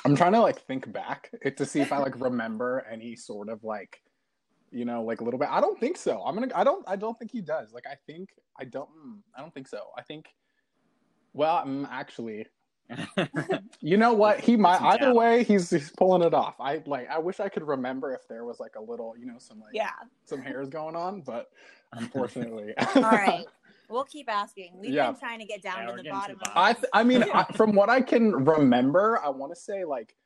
I'm 0.05 0.17
trying 0.17 0.33
to 0.33 0.41
like 0.41 0.61
think 0.67 0.91
back 0.93 1.31
to 1.57 1.67
see 1.67 1.81
if 1.81 1.93
I 1.93 1.99
like 1.99 2.19
remember 2.21 2.87
any 2.91 3.17
sort 3.17 3.49
of 3.49 3.65
like, 3.65 4.01
you 4.71 4.85
know, 4.85 5.03
like 5.03 5.21
a 5.21 5.25
little 5.25 5.39
bit. 5.39 5.49
I 5.51 5.61
don't 5.61 5.79
think 5.79 5.97
so. 5.99 6.23
I'm 6.25 6.35
gonna. 6.35 6.53
I 6.55 6.65
don't. 6.65 6.85
I 6.89 6.97
don't 6.97 7.19
think 7.19 7.31
he 7.31 7.41
does. 7.41 7.73
Like 7.73 7.87
I 7.87 7.97
think 8.07 8.31
I 8.59 8.65
don't. 8.65 8.89
mm, 8.89 9.19
I 9.37 9.41
don't 9.41 9.53
think 9.53 9.69
so. 9.69 9.83
I 9.99 10.03
think. 10.03 10.27
Well, 11.33 11.63
mm, 11.67 11.87
actually, 11.91 12.47
you 13.81 13.97
know 13.97 14.13
what? 14.13 14.41
He 14.41 14.57
might. 14.57 14.81
Either 14.81 15.07
doubt. 15.07 15.15
way, 15.17 15.45
he's 15.45 15.71
he's 15.71 15.91
pulling 15.91 16.23
it 16.23 16.35
off. 16.35 16.55
I 16.61 16.83
like. 16.87 17.09
I 17.11 17.19
wish 17.19 17.41
I 17.41 17.49
could 17.49 17.67
remember 17.67 18.15
if 18.15 18.27
there 18.29 18.45
was 18.45 18.61
like 18.61 18.77
a 18.77 18.81
little, 18.81 19.15
you 19.19 19.27
know, 19.27 19.39
some 19.39 19.61
like 19.61 19.75
Yeah. 19.75 19.91
some 20.25 20.41
hairs 20.43 20.69
going 20.69 20.97
on, 20.97 21.21
but 21.23 21.51
unfortunately. 21.93 22.75
All 22.97 23.03
right. 23.03 23.45
We'll 23.89 24.05
keep 24.05 24.29
asking. 24.31 24.79
We've 24.81 24.91
Yeah. 24.91 25.13
been 25.13 25.21
trying 25.21 25.39
to 25.39 25.45
get 25.47 25.63
down 25.63 25.79
Yeah, 25.83 25.87
to 25.91 25.97
the 25.97 26.03
getting 26.03 26.13
to 26.13 26.19
bottom 26.19 26.37
of 26.37 26.41
bottom. 26.41 26.53
I 26.57 26.73
th- 26.73 26.85
I 26.93 27.03
mean, 27.05 27.23
I, 27.33 27.45
from 27.55 27.73
what 27.75 27.89
I 27.89 28.01
can 28.01 28.33
remember, 28.45 29.21
I 29.25 29.29
want 29.29 29.53
to 29.55 29.61
say 29.61 29.85
like 29.85 30.17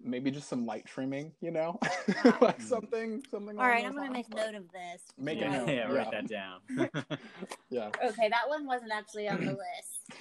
maybe 0.00 0.30
just 0.30 0.48
some 0.48 0.66
light 0.66 0.84
trimming, 0.86 1.32
you 1.40 1.50
know, 1.50 1.78
like 2.40 2.60
hmm. 2.60 2.66
something 2.66 3.22
something. 3.30 3.58
All 3.58 3.66
right, 3.66 3.84
I'm 3.84 3.94
gonna 3.94 4.12
make 4.12 4.28
note 4.34 4.54
of 4.54 4.64
this. 4.72 5.02
Make 5.16 5.38
a 5.38 5.42
Yeah. 5.42 5.58
note. 5.58 5.68
yeah, 5.68 5.92
write 5.92 6.08
Yeah. 6.12 6.20
that 6.20 6.28
down. 6.28 6.60
Yeah. 7.70 7.90
Okay, 8.04 8.28
that 8.28 8.48
one 8.48 8.66
wasn't 8.66 8.92
actually 8.92 9.28
on 9.28 9.40
the 9.44 9.52
list. 9.76 10.20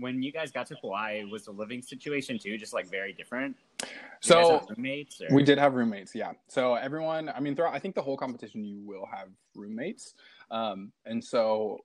When 0.00 0.22
you 0.22 0.32
guys 0.32 0.50
got 0.50 0.66
to 0.68 0.74
Hawaii, 0.76 1.24
was 1.24 1.44
the 1.44 1.50
living 1.52 1.82
situation 1.82 2.38
too 2.38 2.56
just 2.58 2.72
like 2.72 2.90
very 2.90 3.12
different? 3.12 3.56
You 3.82 3.88
So 4.20 4.66
roommates, 4.68 5.20
or? 5.20 5.34
we 5.34 5.42
did 5.42 5.58
have 5.58 5.74
roommates, 5.74 6.14
yeah. 6.14 6.32
So 6.48 6.74
everyone, 6.74 7.28
I 7.28 7.40
mean, 7.40 7.54
throughout, 7.54 7.74
I 7.74 7.78
think 7.78 7.94
the 7.94 8.02
whole 8.02 8.16
competition, 8.16 8.64
you 8.64 8.80
will 8.84 9.06
have 9.06 9.28
roommates, 9.54 10.14
um, 10.50 10.92
and 11.04 11.22
so. 11.22 11.84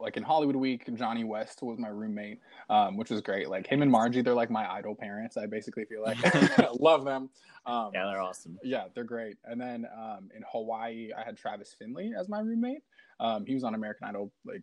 Like 0.00 0.16
in 0.16 0.22
Hollywood 0.22 0.54
Week, 0.54 0.84
Johnny 0.94 1.24
West 1.24 1.60
was 1.60 1.76
my 1.76 1.88
roommate, 1.88 2.38
um, 2.70 2.96
which 2.96 3.10
was 3.10 3.20
great. 3.20 3.48
Like 3.48 3.66
him 3.66 3.82
and 3.82 3.90
Margie, 3.90 4.22
they're 4.22 4.32
like 4.32 4.48
my 4.48 4.64
idol 4.72 4.94
parents. 4.94 5.36
I 5.36 5.46
basically 5.46 5.86
feel 5.86 6.02
like 6.04 6.18
love 6.78 7.04
them. 7.04 7.30
Um, 7.66 7.90
yeah, 7.92 8.04
they're 8.06 8.22
awesome. 8.22 8.60
Yeah, 8.62 8.84
they're 8.94 9.02
great. 9.02 9.38
And 9.44 9.60
then 9.60 9.88
um, 9.92 10.28
in 10.36 10.44
Hawaii, 10.52 11.10
I 11.18 11.24
had 11.24 11.36
Travis 11.36 11.74
Finley 11.76 12.12
as 12.16 12.28
my 12.28 12.38
roommate. 12.38 12.82
Um, 13.18 13.44
he 13.44 13.54
was 13.54 13.64
on 13.64 13.74
American 13.74 14.06
Idol 14.06 14.30
like 14.46 14.62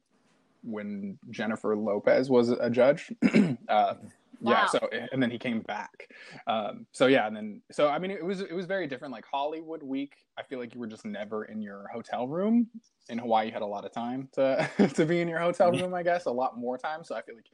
when 0.66 1.18
Jennifer 1.30 1.76
Lopez 1.76 2.30
was 2.30 2.50
a 2.50 2.70
judge. 2.70 3.12
uh, 3.70 3.94
Yeah. 4.42 4.66
So 4.68 4.90
and 5.12 5.22
then 5.22 5.32
he 5.32 5.38
came 5.38 5.62
back. 5.62 6.10
Um, 6.48 6.86
so 6.92 7.08
yeah, 7.08 7.28
and 7.28 7.36
then 7.36 7.62
so 7.72 7.88
I 7.88 8.00
mean 8.00 8.12
it 8.12 8.24
was 8.24 8.42
it 8.42 8.54
was 8.54 8.66
very 8.66 8.88
different. 8.88 9.14
Like 9.14 9.26
Hollywood 9.26 9.82
Week, 9.84 10.14
I 10.38 10.44
feel 10.44 10.60
like 10.60 10.74
you 10.74 10.80
were 10.80 10.88
just 10.88 11.06
never 11.06 11.46
in 11.46 11.62
your 11.62 11.88
hotel 11.94 12.28
room. 12.28 12.68
In 13.10 13.18
Hawaii, 13.18 13.48
you 13.48 13.54
had 13.54 13.62
a 13.62 13.66
lot 13.68 13.86
of 13.86 13.92
time 13.92 14.30
to 14.34 14.70
to 14.96 15.06
be 15.06 15.22
in 15.22 15.28
your 15.28 15.40
hotel 15.40 15.72
room. 15.72 15.94
I 15.94 16.04
guess 16.04 16.26
a 16.26 16.32
lot 16.32 16.58
more 16.58 16.78
time. 16.78 17.04
So 17.04 17.16
I 17.16 17.22
feel 17.22 17.36
like. 17.36 17.50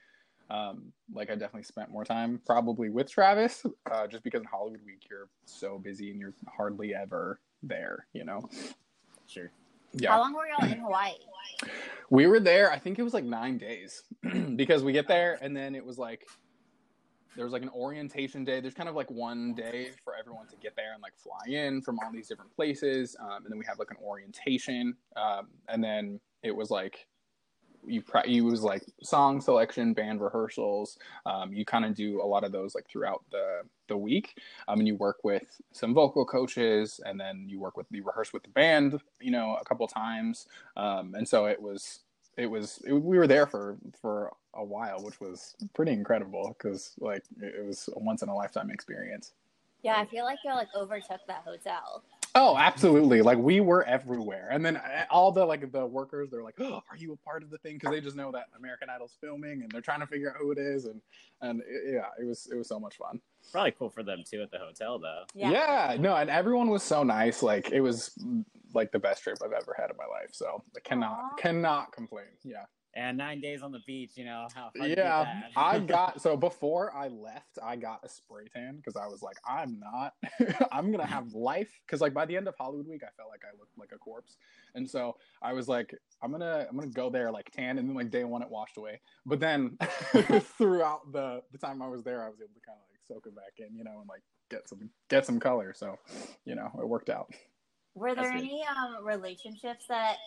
Um, 0.49 0.91
like 1.13 1.29
I 1.29 1.35
definitely 1.35 1.63
spent 1.63 1.91
more 1.91 2.03
time 2.03 2.41
probably 2.45 2.89
with 2.89 3.09
Travis, 3.09 3.65
uh, 3.89 4.05
just 4.05 4.21
because 4.21 4.41
in 4.41 4.47
Hollywood 4.47 4.81
Week 4.85 5.01
you're 5.09 5.29
so 5.45 5.79
busy 5.79 6.11
and 6.11 6.19
you're 6.19 6.33
hardly 6.45 6.93
ever 6.93 7.39
there, 7.63 8.05
you 8.11 8.25
know. 8.25 8.49
Sure. 9.27 9.49
How 10.07 10.19
long 10.19 10.33
were 10.33 10.47
y'all 10.47 10.71
in 10.71 10.79
Hawaii? 10.79 11.13
we 12.09 12.27
were 12.27 12.39
there. 12.39 12.71
I 12.71 12.77
think 12.77 12.99
it 12.99 13.03
was 13.03 13.13
like 13.13 13.23
nine 13.23 13.57
days 13.57 14.03
because 14.55 14.83
we 14.83 14.91
get 14.91 15.07
there 15.07 15.39
and 15.41 15.55
then 15.55 15.75
it 15.75 15.85
was 15.85 15.97
like 15.97 16.27
there 17.35 17.45
was 17.45 17.53
like 17.53 17.61
an 17.61 17.69
orientation 17.69 18.43
day. 18.43 18.59
There's 18.59 18.73
kind 18.73 18.89
of 18.89 18.95
like 18.95 19.09
one 19.09 19.53
day 19.53 19.91
for 20.03 20.15
everyone 20.15 20.47
to 20.47 20.57
get 20.57 20.75
there 20.75 20.93
and 20.93 21.01
like 21.01 21.13
fly 21.15 21.53
in 21.53 21.81
from 21.81 21.97
all 21.99 22.11
these 22.11 22.27
different 22.27 22.53
places, 22.53 23.15
um, 23.21 23.43
and 23.43 23.45
then 23.49 23.57
we 23.57 23.65
have 23.65 23.79
like 23.79 23.89
an 23.89 23.97
orientation, 24.03 24.95
um, 25.15 25.47
and 25.69 25.81
then 25.81 26.19
it 26.43 26.53
was 26.53 26.69
like 26.69 27.07
you 27.85 28.03
you 28.25 28.49
use 28.49 28.61
like 28.63 28.83
song 29.03 29.41
selection, 29.41 29.93
band 29.93 30.21
rehearsals. 30.21 30.97
Um, 31.25 31.53
you 31.53 31.65
kind 31.65 31.85
of 31.85 31.95
do 31.95 32.21
a 32.21 32.25
lot 32.25 32.43
of 32.43 32.51
those 32.51 32.75
like 32.75 32.87
throughout 32.89 33.23
the 33.31 33.61
the 33.87 33.97
week. 33.97 34.37
Um, 34.67 34.79
and 34.79 34.87
you 34.87 34.95
work 34.95 35.23
with 35.23 35.61
some 35.71 35.93
vocal 35.93 36.25
coaches, 36.25 36.99
and 37.05 37.19
then 37.19 37.45
you 37.47 37.59
work 37.59 37.77
with 37.77 37.87
you 37.91 38.03
rehearse 38.03 38.33
with 38.33 38.43
the 38.43 38.49
band, 38.49 38.99
you 39.19 39.31
know, 39.31 39.57
a 39.59 39.65
couple 39.65 39.87
times. 39.87 40.47
Um, 40.77 41.15
and 41.15 41.27
so 41.27 41.45
it 41.45 41.61
was 41.61 41.99
it 42.37 42.47
was 42.47 42.81
it, 42.85 42.93
we 42.93 43.17
were 43.17 43.27
there 43.27 43.47
for 43.47 43.77
for 44.01 44.31
a 44.53 44.63
while, 44.63 45.03
which 45.03 45.19
was 45.19 45.55
pretty 45.73 45.91
incredible 45.91 46.55
because 46.57 46.93
like 46.99 47.23
it, 47.41 47.55
it 47.59 47.65
was 47.65 47.89
a 47.95 47.99
once 47.99 48.21
in 48.21 48.29
a 48.29 48.35
lifetime 48.35 48.69
experience. 48.69 49.33
Yeah, 49.83 49.95
I 49.97 50.05
feel 50.05 50.25
like 50.25 50.39
you 50.45 50.51
like 50.51 50.67
overtook 50.75 51.21
that 51.27 51.43
hotel. 51.45 52.03
Oh, 52.33 52.57
absolutely! 52.57 53.21
Like 53.21 53.37
we 53.37 53.59
were 53.59 53.83
everywhere, 53.83 54.47
and 54.51 54.65
then 54.65 54.77
uh, 54.77 55.05
all 55.09 55.31
the 55.31 55.45
like 55.45 55.69
the 55.71 55.85
workers, 55.85 56.29
they're 56.29 56.43
like, 56.43 56.59
"Oh, 56.59 56.81
are 56.89 56.97
you 56.97 57.11
a 57.13 57.17
part 57.17 57.43
of 57.43 57.49
the 57.49 57.57
thing?" 57.57 57.75
Because 57.75 57.91
they 57.91 57.99
just 57.99 58.15
know 58.15 58.31
that 58.31 58.45
American 58.57 58.89
Idol's 58.89 59.17
filming, 59.19 59.63
and 59.63 59.71
they're 59.71 59.81
trying 59.81 59.99
to 59.99 60.07
figure 60.07 60.29
out 60.29 60.37
who 60.39 60.51
it 60.51 60.57
is, 60.57 60.85
and 60.85 61.01
and 61.41 61.61
it, 61.67 61.93
yeah, 61.93 62.05
it 62.19 62.25
was 62.25 62.47
it 62.51 62.55
was 62.55 62.67
so 62.67 62.79
much 62.79 62.95
fun. 62.97 63.19
Probably 63.51 63.71
cool 63.71 63.89
for 63.89 64.03
them 64.03 64.23
too 64.25 64.41
at 64.41 64.51
the 64.51 64.59
hotel 64.59 64.97
though. 64.97 65.23
Yeah. 65.33 65.51
yeah. 65.51 65.97
no, 65.99 66.15
and 66.15 66.29
everyone 66.29 66.69
was 66.69 66.83
so 66.83 67.03
nice. 67.03 67.43
Like 67.43 67.71
it 67.71 67.81
was 67.81 68.17
like 68.73 68.91
the 68.91 68.99
best 68.99 69.23
trip 69.23 69.37
I've 69.43 69.51
ever 69.51 69.75
had 69.77 69.89
in 69.89 69.97
my 69.97 70.05
life. 70.05 70.29
So 70.31 70.63
I 70.75 70.79
cannot 70.81 71.19
Aw. 71.19 71.35
cannot 71.37 71.91
complain. 71.91 72.27
Yeah. 72.43 72.63
And 72.93 73.17
nine 73.17 73.39
days 73.39 73.61
on 73.61 73.71
the 73.71 73.79
beach, 73.87 74.11
you 74.15 74.25
know 74.25 74.47
how. 74.53 74.69
hard 74.77 74.89
Yeah, 74.89 75.23
that? 75.23 75.51
I 75.55 75.79
got 75.79 76.21
so 76.21 76.35
before 76.35 76.93
I 76.93 77.07
left, 77.07 77.57
I 77.63 77.77
got 77.77 78.01
a 78.03 78.09
spray 78.09 78.45
tan 78.53 78.77
because 78.77 78.97
I 78.97 79.07
was 79.07 79.21
like, 79.21 79.37
I'm 79.47 79.79
not, 79.79 80.13
I'm 80.71 80.91
gonna 80.91 81.05
have 81.05 81.33
life. 81.33 81.71
Because 81.85 82.01
like 82.01 82.13
by 82.13 82.25
the 82.25 82.35
end 82.35 82.49
of 82.49 82.55
Hollywood 82.59 82.87
Week, 82.87 83.01
I 83.03 83.11
felt 83.15 83.29
like 83.29 83.43
I 83.45 83.57
looked 83.57 83.77
like 83.77 83.91
a 83.93 83.97
corpse, 83.97 84.35
and 84.75 84.89
so 84.89 85.15
I 85.41 85.53
was 85.53 85.69
like, 85.69 85.95
I'm 86.21 86.31
gonna, 86.31 86.65
I'm 86.69 86.75
gonna 86.75 86.91
go 86.91 87.09
there 87.09 87.31
like 87.31 87.49
tan, 87.51 87.77
and 87.77 87.87
then 87.87 87.95
like 87.95 88.11
day 88.11 88.25
one 88.25 88.41
it 88.41 88.49
washed 88.49 88.77
away. 88.77 88.99
But 89.25 89.39
then 89.39 89.77
throughout 90.57 91.11
the 91.13 91.43
the 91.53 91.57
time 91.57 91.81
I 91.81 91.87
was 91.87 92.03
there, 92.03 92.25
I 92.25 92.29
was 92.29 92.41
able 92.41 92.53
to 92.55 92.61
kind 92.65 92.77
of 92.77 92.85
like 92.91 92.99
soak 93.07 93.25
it 93.25 93.35
back 93.35 93.53
in, 93.65 93.75
you 93.77 93.85
know, 93.85 93.99
and 93.99 94.09
like 94.09 94.23
get 94.49 94.67
some 94.67 94.89
get 95.09 95.25
some 95.25 95.39
color. 95.39 95.73
So, 95.73 95.97
you 96.45 96.55
know, 96.55 96.69
it 96.77 96.87
worked 96.87 97.09
out. 97.09 97.33
Were 97.95 98.15
there 98.15 98.23
That's 98.25 98.41
any 98.41 98.63
um, 98.65 99.05
relationships 99.05 99.85
that 99.87 100.17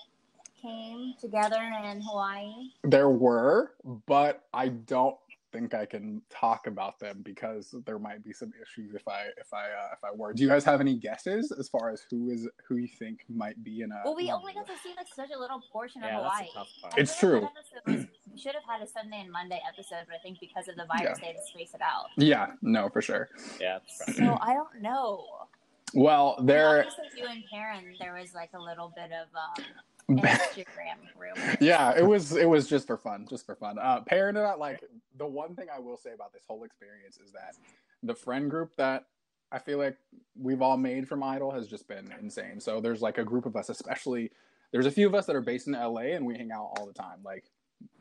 came 0.64 1.14
together 1.20 1.60
in 1.84 2.00
Hawaii? 2.00 2.70
There 2.82 3.10
were, 3.10 3.72
but 4.06 4.44
I 4.52 4.68
don't 4.68 5.16
think 5.52 5.72
I 5.72 5.86
can 5.86 6.20
talk 6.30 6.66
about 6.66 6.98
them 6.98 7.20
because 7.22 7.74
there 7.86 7.98
might 7.98 8.24
be 8.24 8.32
some 8.32 8.52
issues 8.60 8.94
if 8.94 9.06
I 9.06 9.26
if 9.38 9.54
I 9.54 9.66
uh, 9.66 9.88
if 9.92 10.02
I 10.02 10.10
were. 10.12 10.32
Do 10.32 10.42
you 10.42 10.48
guys 10.48 10.64
have 10.64 10.80
any 10.80 10.96
guesses 10.96 11.52
as 11.52 11.68
far 11.68 11.90
as 11.90 12.04
who 12.10 12.30
is 12.30 12.48
who 12.66 12.76
you 12.76 12.88
think 12.88 13.24
might 13.28 13.62
be 13.62 13.82
in 13.82 13.92
a? 13.92 14.02
Well, 14.04 14.16
we 14.16 14.30
only 14.32 14.52
got 14.54 14.66
to 14.66 14.76
see 14.82 14.92
like 14.96 15.06
such 15.14 15.30
a 15.34 15.38
little 15.38 15.62
portion 15.72 16.02
of 16.02 16.10
yeah, 16.10 16.16
Hawaii. 16.18 16.38
that's 16.38 16.50
a 16.50 16.54
tough 16.54 16.68
part. 16.82 16.94
It's 16.98 17.18
true. 17.18 17.48
episode 17.56 17.98
was- 17.98 18.06
we 18.32 18.40
should 18.40 18.54
have 18.54 18.64
had 18.68 18.82
a 18.82 18.90
Sunday 18.90 19.20
and 19.20 19.30
Monday 19.30 19.60
episode, 19.68 20.06
but 20.08 20.16
I 20.16 20.18
think 20.18 20.40
because 20.40 20.66
of 20.66 20.74
the 20.74 20.86
virus, 20.86 21.20
they 21.20 21.26
had 21.28 21.36
to 21.36 21.42
space 21.42 21.72
it 21.72 21.80
out. 21.80 22.06
Yeah, 22.16 22.46
no, 22.62 22.88
for 22.88 23.00
sure. 23.00 23.28
yeah, 23.60 23.76
it's 23.76 24.16
So 24.16 24.36
I 24.40 24.54
don't 24.54 24.82
know. 24.82 25.24
Well, 25.94 26.36
there. 26.42 26.80
Obviously, 26.80 27.20
you 27.20 27.28
and 27.28 27.44
Perrin, 27.48 27.94
there 28.00 28.14
was 28.14 28.34
like 28.34 28.50
a 28.54 28.60
little 28.60 28.92
bit 28.96 29.10
of 29.12 29.28
um, 29.36 29.64
Instagram 30.10 30.98
rumors. 31.18 31.56
yeah, 31.60 31.94
it 31.96 32.04
was 32.06 32.32
it 32.36 32.48
was 32.48 32.68
just 32.68 32.86
for 32.86 32.96
fun, 32.98 33.26
just 33.28 33.46
for 33.46 33.54
fun. 33.56 33.78
Uh, 33.78 34.00
Perrin 34.02 34.36
and 34.36 34.46
I, 34.46 34.54
like 34.54 34.82
the 35.16 35.26
one 35.26 35.54
thing 35.54 35.66
I 35.74 35.78
will 35.80 35.96
say 35.96 36.12
about 36.14 36.32
this 36.32 36.44
whole 36.46 36.64
experience 36.64 37.18
is 37.24 37.32
that 37.32 37.54
the 38.02 38.14
friend 38.14 38.50
group 38.50 38.74
that 38.76 39.06
I 39.52 39.58
feel 39.58 39.78
like 39.78 39.96
we've 40.38 40.60
all 40.62 40.76
made 40.76 41.08
from 41.08 41.22
Idol 41.22 41.50
has 41.52 41.66
just 41.68 41.88
been 41.88 42.12
insane. 42.20 42.60
So 42.60 42.80
there's 42.80 43.00
like 43.02 43.18
a 43.18 43.24
group 43.24 43.46
of 43.46 43.56
us, 43.56 43.68
especially 43.68 44.30
there's 44.72 44.86
a 44.86 44.90
few 44.90 45.06
of 45.06 45.14
us 45.14 45.26
that 45.26 45.36
are 45.36 45.40
based 45.40 45.68
in 45.68 45.74
LA 45.74 46.12
and 46.16 46.26
we 46.26 46.36
hang 46.36 46.50
out 46.50 46.70
all 46.76 46.86
the 46.86 46.92
time. 46.92 47.18
Like 47.24 47.44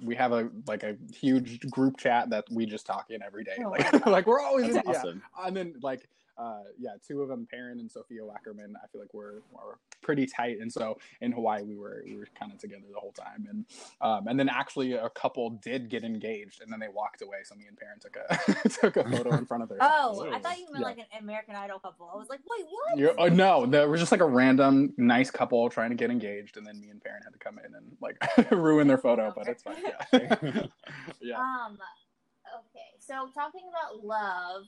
we 0.03 0.15
have 0.15 0.31
a 0.31 0.49
like 0.67 0.83
a 0.83 0.95
huge 1.13 1.59
group 1.69 1.97
chat 1.97 2.29
that 2.31 2.45
we 2.51 2.65
just 2.65 2.85
talk 2.85 3.05
in 3.11 3.21
every 3.21 3.43
day. 3.43 3.57
Oh 3.63 3.69
Like 3.69 3.91
God. 3.91 4.05
like 4.11 4.27
we're 4.27 4.41
always 4.41 4.69
in, 4.69 4.73
That's 4.73 4.87
yeah. 4.87 4.97
awesome. 4.97 5.21
and 5.43 5.55
then 5.55 5.75
like 5.81 6.07
uh 6.37 6.61
yeah 6.79 6.91
two 7.07 7.21
of 7.21 7.29
them 7.29 7.47
Perrin 7.49 7.79
and 7.79 7.91
Sophia 7.91 8.21
Wackerman 8.21 8.73
I 8.83 8.87
feel 8.87 9.01
like 9.01 9.13
we're, 9.13 9.41
we're 9.51 9.75
pretty 10.01 10.25
tight 10.25 10.57
and 10.59 10.71
so 10.71 10.97
in 11.21 11.31
Hawaii 11.31 11.63
we 11.63 11.77
were 11.77 12.03
we 12.05 12.15
were 12.15 12.27
kind 12.37 12.51
of 12.51 12.57
together 12.59 12.83
the 12.91 12.99
whole 12.99 13.11
time 13.11 13.45
and 13.49 13.65
um 14.01 14.27
and 14.27 14.39
then 14.39 14.49
actually 14.49 14.93
a 14.93 15.09
couple 15.11 15.51
did 15.51 15.89
get 15.89 16.03
engaged 16.03 16.61
and 16.61 16.71
then 16.71 16.79
they 16.79 16.87
walked 16.87 17.21
away 17.21 17.37
so 17.43 17.55
me 17.55 17.65
and 17.67 17.77
Perrin 17.77 17.99
took 17.99 18.15
a 18.17 18.69
took 18.69 18.97
a 18.97 19.09
photo 19.09 19.35
in 19.37 19.45
front 19.45 19.63
of 19.63 19.69
their 19.69 19.77
Oh, 19.81 20.27
I 20.33 20.39
thought 20.39 20.57
you 20.57 20.65
meant 20.71 20.79
Yeah. 20.81 20.87
like 20.87 20.97
an 20.97 21.05
American 21.19 21.55
Idol 21.55 21.79
couple. 21.79 22.09
I 22.13 22.17
was 22.17 22.29
like, 22.29 22.39
wait, 22.49 22.65
what? 22.69 22.97
You're, 22.97 23.13
oh, 23.19 23.27
no, 23.27 23.65
there 23.65 23.87
was 23.89 23.99
just 23.99 24.11
like 24.11 24.21
a 24.21 24.25
random 24.25 24.93
nice 24.97 25.29
couple 25.29 25.69
trying 25.69 25.89
to 25.89 25.95
get 25.95 26.09
engaged, 26.09 26.57
and 26.57 26.65
then 26.65 26.79
me 26.79 26.89
and 26.89 27.01
Perrin 27.03 27.21
had 27.23 27.33
to 27.33 27.39
come 27.39 27.59
in 27.59 27.73
and 27.75 27.95
like 28.01 28.17
ruin 28.51 28.87
their 28.87 28.97
photo, 28.97 29.31
but 29.35 29.47
it's 29.47 29.63
fine. 29.63 29.75
Yeah, 30.13 30.65
yeah. 31.21 31.37
Um, 31.37 31.77
okay, 32.59 32.89
so 32.99 33.29
talking 33.33 33.61
about 33.69 34.03
love, 34.05 34.63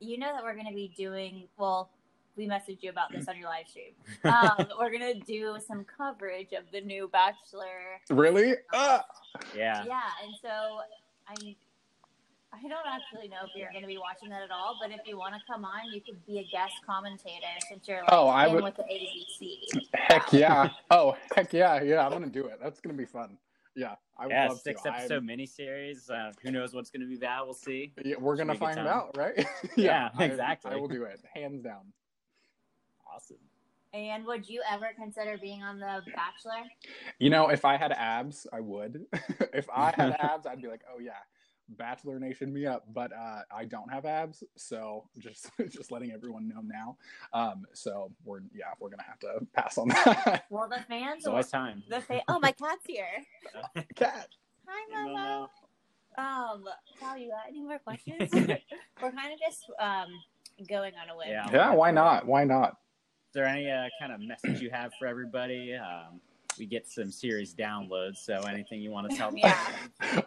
you 0.00 0.18
know 0.18 0.32
that 0.34 0.42
we're 0.42 0.54
going 0.54 0.66
to 0.68 0.74
be 0.74 0.92
doing, 0.96 1.44
well, 1.58 1.90
we 2.36 2.46
messaged 2.46 2.78
you 2.82 2.90
about 2.90 3.12
this 3.12 3.28
on 3.28 3.36
your 3.36 3.48
live 3.48 3.66
stream. 3.68 3.92
Um, 4.24 4.66
we're 4.78 4.90
going 4.90 5.14
to 5.14 5.20
do 5.20 5.56
some 5.66 5.84
coverage 5.84 6.52
of 6.52 6.64
the 6.72 6.80
new 6.80 7.08
Bachelor. 7.08 8.00
really? 8.10 8.54
Ah! 8.72 9.04
yeah. 9.56 9.84
Yeah, 9.84 10.00
and 10.24 10.34
so 10.42 10.48
I 11.28 11.56
I 12.52 12.60
don't 12.62 12.86
actually 12.86 13.28
know 13.28 13.36
if 13.44 13.50
you're 13.54 13.70
going 13.70 13.82
to 13.82 13.86
be 13.86 13.98
watching 13.98 14.28
that 14.30 14.42
at 14.42 14.50
all, 14.50 14.76
but 14.82 14.90
if 14.90 15.00
you 15.06 15.16
want 15.16 15.34
to 15.34 15.40
come 15.50 15.64
on, 15.64 15.92
you 15.92 16.00
could 16.00 16.24
be 16.26 16.38
a 16.40 16.44
guest 16.50 16.72
commentator 16.84 17.46
since 17.68 17.86
you're 17.86 17.98
like 18.00 18.08
Oh, 18.12 18.26
I 18.26 18.46
in 18.48 18.54
would- 18.54 18.64
with 18.64 18.76
the 18.76 18.82
ABC. 18.82 19.58
Heck 19.94 20.32
yeah! 20.32 20.68
Oh, 20.90 21.16
heck 21.36 21.52
yeah! 21.52 21.80
Yeah, 21.82 22.04
I'm 22.04 22.10
gonna 22.12 22.26
do 22.26 22.46
it. 22.46 22.58
That's 22.62 22.80
gonna 22.80 22.96
be 22.96 23.04
fun. 23.04 23.38
Yeah, 23.76 23.94
I 24.18 24.26
would 24.26 24.32
Yeah, 24.32 24.48
love 24.48 24.60
six 24.60 24.82
to. 24.82 24.90
I'm- 24.90 24.98
episode 25.00 25.22
miniseries. 25.24 26.10
Uh, 26.10 26.32
who 26.42 26.50
knows 26.50 26.74
what's 26.74 26.90
going 26.90 27.02
to 27.02 27.06
be 27.06 27.16
that? 27.18 27.44
We'll 27.44 27.54
see. 27.54 27.92
Yeah, 28.04 28.16
we're 28.18 28.36
gonna 28.36 28.54
Should 28.54 28.60
be 28.60 28.66
a 28.66 28.68
good 28.68 28.74
find 28.76 28.88
out, 28.88 29.16
right? 29.16 29.46
Yeah, 29.76 30.10
I- 30.18 30.24
exactly. 30.24 30.72
I 30.72 30.76
will 30.76 30.88
do 30.88 31.04
it, 31.04 31.20
hands 31.34 31.62
down. 31.62 31.92
Awesome. 33.12 33.38
And 33.92 34.24
would 34.26 34.48
you 34.48 34.62
ever 34.70 34.90
consider 34.96 35.36
being 35.36 35.62
on 35.64 35.80
The 35.80 36.02
Bachelor? 36.14 36.62
You 37.18 37.30
know, 37.30 37.48
if 37.48 37.64
I 37.64 37.76
had 37.76 37.90
abs, 37.92 38.46
I 38.52 38.60
would. 38.60 39.04
if 39.52 39.68
I 39.68 39.90
had 39.96 40.16
abs, 40.20 40.46
I'd 40.46 40.62
be 40.62 40.68
like, 40.68 40.82
oh 40.94 41.00
yeah, 41.00 41.12
Bachelor 41.76 42.18
Nation 42.18 42.52
me 42.52 42.66
up. 42.66 42.84
But 42.92 43.12
uh, 43.12 43.42
I 43.54 43.64
don't 43.64 43.90
have 43.92 44.04
abs, 44.04 44.42
so 44.56 45.04
just 45.18 45.50
just 45.70 45.90
letting 45.92 46.12
everyone 46.12 46.48
know 46.48 46.60
now. 46.62 46.96
Um, 47.32 47.66
so 47.72 48.10
we're 48.24 48.40
yeah, 48.54 48.66
we're 48.80 48.90
gonna 48.90 49.02
have 49.04 49.18
to 49.20 49.46
pass 49.54 49.78
on 49.78 49.88
that. 49.88 50.44
Well, 50.50 50.68
the 50.68 50.80
fans. 50.88 51.18
It's 51.18 51.26
always 51.26 51.48
time. 51.48 51.82
The 51.88 52.00
fa- 52.00 52.22
oh, 52.28 52.38
my 52.40 52.52
cat's 52.52 52.86
here. 52.86 53.06
Cat. 53.94 54.28
Hi, 54.66 55.04
No, 55.04 55.10
Momo. 55.10 55.14
no. 55.14 56.22
Um, 56.22 56.64
Sal, 56.98 57.16
you 57.16 57.28
got 57.30 57.48
any 57.48 57.60
more 57.62 57.78
questions? 57.78 58.28
We're 58.32 59.12
kind 59.12 59.32
of 59.32 59.38
just 59.38 59.64
um 59.78 60.08
going 60.68 60.92
on 61.00 61.08
a 61.10 61.16
whim. 61.16 61.28
Yeah. 61.28 61.46
Yeah, 61.52 61.70
why 61.72 61.90
not? 61.90 62.26
Why 62.26 62.44
not? 62.44 62.70
Is 63.28 63.34
there 63.34 63.44
any 63.46 63.70
uh, 63.70 63.86
kind 64.00 64.12
of 64.12 64.20
message 64.20 64.60
you 64.60 64.70
have 64.70 64.90
for 64.98 65.06
everybody? 65.06 65.74
Um, 65.74 66.20
we 66.58 66.66
get 66.66 66.86
some 66.88 67.10
series 67.10 67.54
downloads, 67.54 68.16
so 68.16 68.40
anything 68.42 68.80
you 68.80 68.90
want 68.90 69.10
to 69.10 69.16
tell 69.16 69.32
Yeah. 69.34 69.56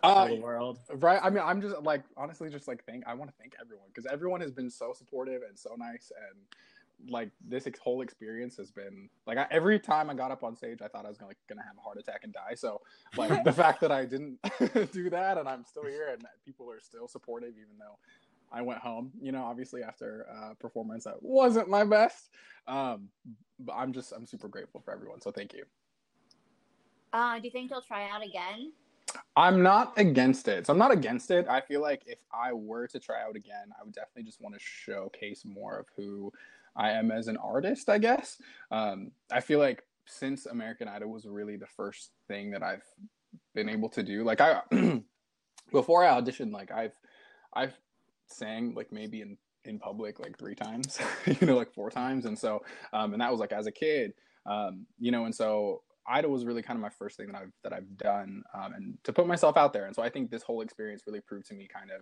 Uh, 0.03 0.27
the 0.27 0.35
world? 0.35 0.79
right. 0.95 1.19
I 1.23 1.29
mean, 1.29 1.43
I'm 1.45 1.61
just 1.61 1.81
like 1.81 2.03
honestly, 2.17 2.49
just 2.49 2.67
like 2.67 2.83
thank. 2.85 3.05
I 3.07 3.13
want 3.13 3.29
to 3.31 3.37
thank 3.37 3.55
everyone 3.61 3.87
because 3.93 4.05
everyone 4.11 4.41
has 4.41 4.51
been 4.51 4.69
so 4.69 4.93
supportive 4.93 5.41
and 5.47 5.57
so 5.57 5.75
nice 5.77 6.11
and 6.29 6.39
like 7.09 7.29
this 7.45 7.67
ex- 7.67 7.79
whole 7.79 8.01
experience 8.01 8.55
has 8.57 8.71
been 8.71 9.09
like 9.27 9.37
I, 9.37 9.45
every 9.51 9.79
time 9.79 10.09
I 10.09 10.13
got 10.13 10.31
up 10.31 10.43
on 10.43 10.55
stage, 10.55 10.81
I 10.81 10.87
thought 10.87 11.05
I 11.05 11.09
was 11.09 11.17
gonna, 11.17 11.29
like, 11.29 11.37
gonna 11.49 11.63
have 11.63 11.77
a 11.77 11.81
heart 11.81 11.97
attack 11.97 12.21
and 12.23 12.31
die. 12.33 12.53
So 12.55 12.81
like 13.17 13.43
the 13.43 13.51
fact 13.63 13.81
that 13.81 13.91
I 13.91 14.05
didn't 14.05 14.39
do 14.91 15.09
that 15.09 15.37
and 15.37 15.47
I'm 15.49 15.65
still 15.65 15.85
here 15.85 16.09
and 16.11 16.23
people 16.45 16.71
are 16.71 16.79
still 16.79 17.07
supportive, 17.07 17.51
even 17.51 17.77
though 17.79 17.97
I 18.51 18.61
went 18.61 18.79
home, 18.79 19.11
you 19.21 19.31
know, 19.31 19.43
obviously 19.43 19.83
after 19.83 20.21
a 20.21 20.55
performance 20.55 21.03
that 21.05 21.21
wasn't 21.21 21.67
my 21.69 21.83
best. 21.83 22.29
Um, 22.67 23.09
but 23.59 23.73
I'm 23.73 23.91
just 23.91 24.11
I'm 24.13 24.25
super 24.25 24.47
grateful 24.47 24.79
for 24.79 24.93
everyone. 24.93 25.19
So 25.21 25.31
thank 25.31 25.53
you. 25.53 25.65
Uh, 27.13 27.37
do 27.37 27.45
you 27.45 27.51
think 27.51 27.69
you'll 27.69 27.81
try 27.81 28.09
out 28.09 28.23
again? 28.23 28.73
I'm 29.35 29.61
not 29.61 29.93
against 29.97 30.47
it. 30.47 30.65
So 30.65 30.73
I'm 30.73 30.79
not 30.79 30.91
against 30.91 31.29
it. 31.29 31.47
I 31.47 31.61
feel 31.61 31.81
like 31.81 32.01
if 32.07 32.17
I 32.33 32.53
were 32.53 32.87
to 32.87 32.99
try 32.99 33.21
out 33.21 33.35
again, 33.35 33.71
I 33.79 33.83
would 33.83 33.93
definitely 33.93 34.23
just 34.23 34.41
want 34.41 34.55
to 34.55 34.61
showcase 34.61 35.43
more 35.45 35.77
of 35.77 35.85
who 35.95 36.31
I 36.75 36.91
am 36.91 37.11
as 37.11 37.27
an 37.27 37.37
artist, 37.37 37.89
I 37.89 37.99
guess. 37.99 38.41
Um, 38.71 39.11
I 39.31 39.39
feel 39.39 39.59
like 39.59 39.83
since 40.07 40.47
American 40.47 40.87
Idol 40.87 41.11
was 41.11 41.25
really 41.25 41.55
the 41.55 41.67
first 41.67 42.11
thing 42.27 42.51
that 42.51 42.63
I've 42.63 42.83
been 43.53 43.69
able 43.69 43.89
to 43.89 44.03
do, 44.03 44.23
like 44.23 44.41
I 44.41 44.61
before 45.71 46.03
I 46.03 46.19
auditioned, 46.19 46.51
like 46.51 46.71
I've 46.71 46.93
I've 47.53 47.73
sang 48.27 48.73
like 48.73 48.91
maybe 48.91 49.21
in 49.21 49.37
in 49.65 49.79
public 49.79 50.19
like 50.19 50.37
three 50.37 50.55
times, 50.55 50.99
you 51.25 51.47
know, 51.47 51.55
like 51.55 51.73
four 51.73 51.89
times, 51.89 52.25
and 52.25 52.37
so 52.37 52.63
um, 52.91 53.13
and 53.13 53.21
that 53.21 53.31
was 53.31 53.39
like 53.39 53.53
as 53.53 53.67
a 53.67 53.71
kid, 53.71 54.13
um, 54.45 54.85
you 54.99 55.11
know, 55.11 55.25
and 55.25 55.35
so 55.35 55.83
Idol 56.07 56.31
was 56.31 56.45
really 56.45 56.61
kind 56.61 56.77
of 56.77 56.81
my 56.81 56.89
first 56.89 57.17
thing 57.17 57.27
that 57.27 57.35
I've 57.35 57.51
that 57.63 57.73
I've 57.73 57.97
done, 57.97 58.43
um, 58.53 58.73
and 58.73 58.97
to 59.03 59.13
put 59.13 59.27
myself 59.27 59.57
out 59.57 59.73
there. 59.73 59.85
And 59.85 59.95
so 59.95 60.01
I 60.01 60.09
think 60.09 60.31
this 60.31 60.43
whole 60.43 60.61
experience 60.61 61.03
really 61.05 61.21
proved 61.21 61.47
to 61.47 61.53
me 61.53 61.67
kind 61.67 61.91
of, 61.91 62.01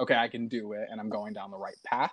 okay, 0.00 0.16
I 0.16 0.28
can 0.28 0.48
do 0.48 0.72
it, 0.72 0.88
and 0.90 1.00
I'm 1.00 1.08
going 1.08 1.32
down 1.32 1.50
the 1.50 1.58
right 1.58 1.76
path. 1.84 2.12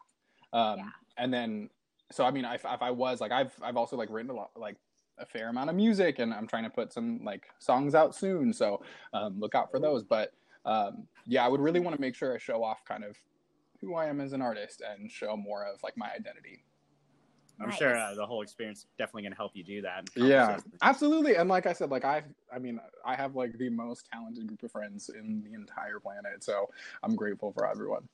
Um, 0.53 0.77
Yeah. 0.77 0.89
And 1.17 1.33
then, 1.33 1.69
so 2.11 2.25
I 2.25 2.31
mean, 2.31 2.45
if, 2.45 2.65
if 2.65 2.81
I 2.81 2.91
was 2.91 3.21
like, 3.21 3.31
I've 3.31 3.53
I've 3.61 3.77
also 3.77 3.97
like 3.97 4.09
written 4.09 4.31
a 4.31 4.33
lot, 4.33 4.51
like 4.55 4.77
a 5.17 5.25
fair 5.25 5.49
amount 5.49 5.69
of 5.69 5.75
music, 5.75 6.19
and 6.19 6.33
I'm 6.33 6.47
trying 6.47 6.63
to 6.63 6.69
put 6.69 6.93
some 6.93 7.23
like 7.23 7.47
songs 7.59 7.95
out 7.95 8.15
soon. 8.15 8.53
So 8.53 8.81
um, 9.13 9.39
look 9.39 9.55
out 9.55 9.71
for 9.71 9.79
those. 9.79 10.03
But 10.03 10.33
um, 10.65 11.07
yeah, 11.25 11.45
I 11.45 11.47
would 11.47 11.61
really 11.61 11.79
want 11.79 11.95
to 11.95 12.01
make 12.01 12.15
sure 12.15 12.33
I 12.33 12.37
show 12.37 12.63
off 12.63 12.83
kind 12.85 13.03
of 13.03 13.17
who 13.81 13.95
I 13.95 14.05
am 14.07 14.19
as 14.19 14.33
an 14.33 14.41
artist 14.41 14.81
and 14.81 15.11
show 15.11 15.35
more 15.37 15.65
of 15.65 15.81
like 15.83 15.97
my 15.97 16.09
identity. 16.13 16.63
I'm 17.59 17.69
Nice. 17.69 17.77
sure 17.77 17.95
uh, 17.95 18.13
the 18.15 18.25
whole 18.25 18.41
experience 18.41 18.85
definitely 18.97 19.23
going 19.23 19.31
to 19.31 19.37
help 19.37 19.51
you 19.55 19.63
do 19.63 19.81
that. 19.83 20.09
Yeah, 20.15 20.57
absolutely. 20.81 21.35
And 21.35 21.49
like 21.49 21.65
I 21.65 21.73
said, 21.73 21.89
like 21.89 22.03
I, 22.03 22.23
I 22.53 22.59
mean, 22.59 22.79
I 23.05 23.15
have 23.15 23.35
like 23.35 23.57
the 23.57 23.69
most 23.69 24.07
talented 24.11 24.47
group 24.47 24.63
of 24.63 24.71
friends 24.71 25.09
in 25.09 25.41
the 25.43 25.53
entire 25.53 25.99
planet. 25.99 26.43
So 26.43 26.69
I'm 27.01 27.15
grateful 27.15 27.53
for 27.53 27.65
everyone. 27.69 28.07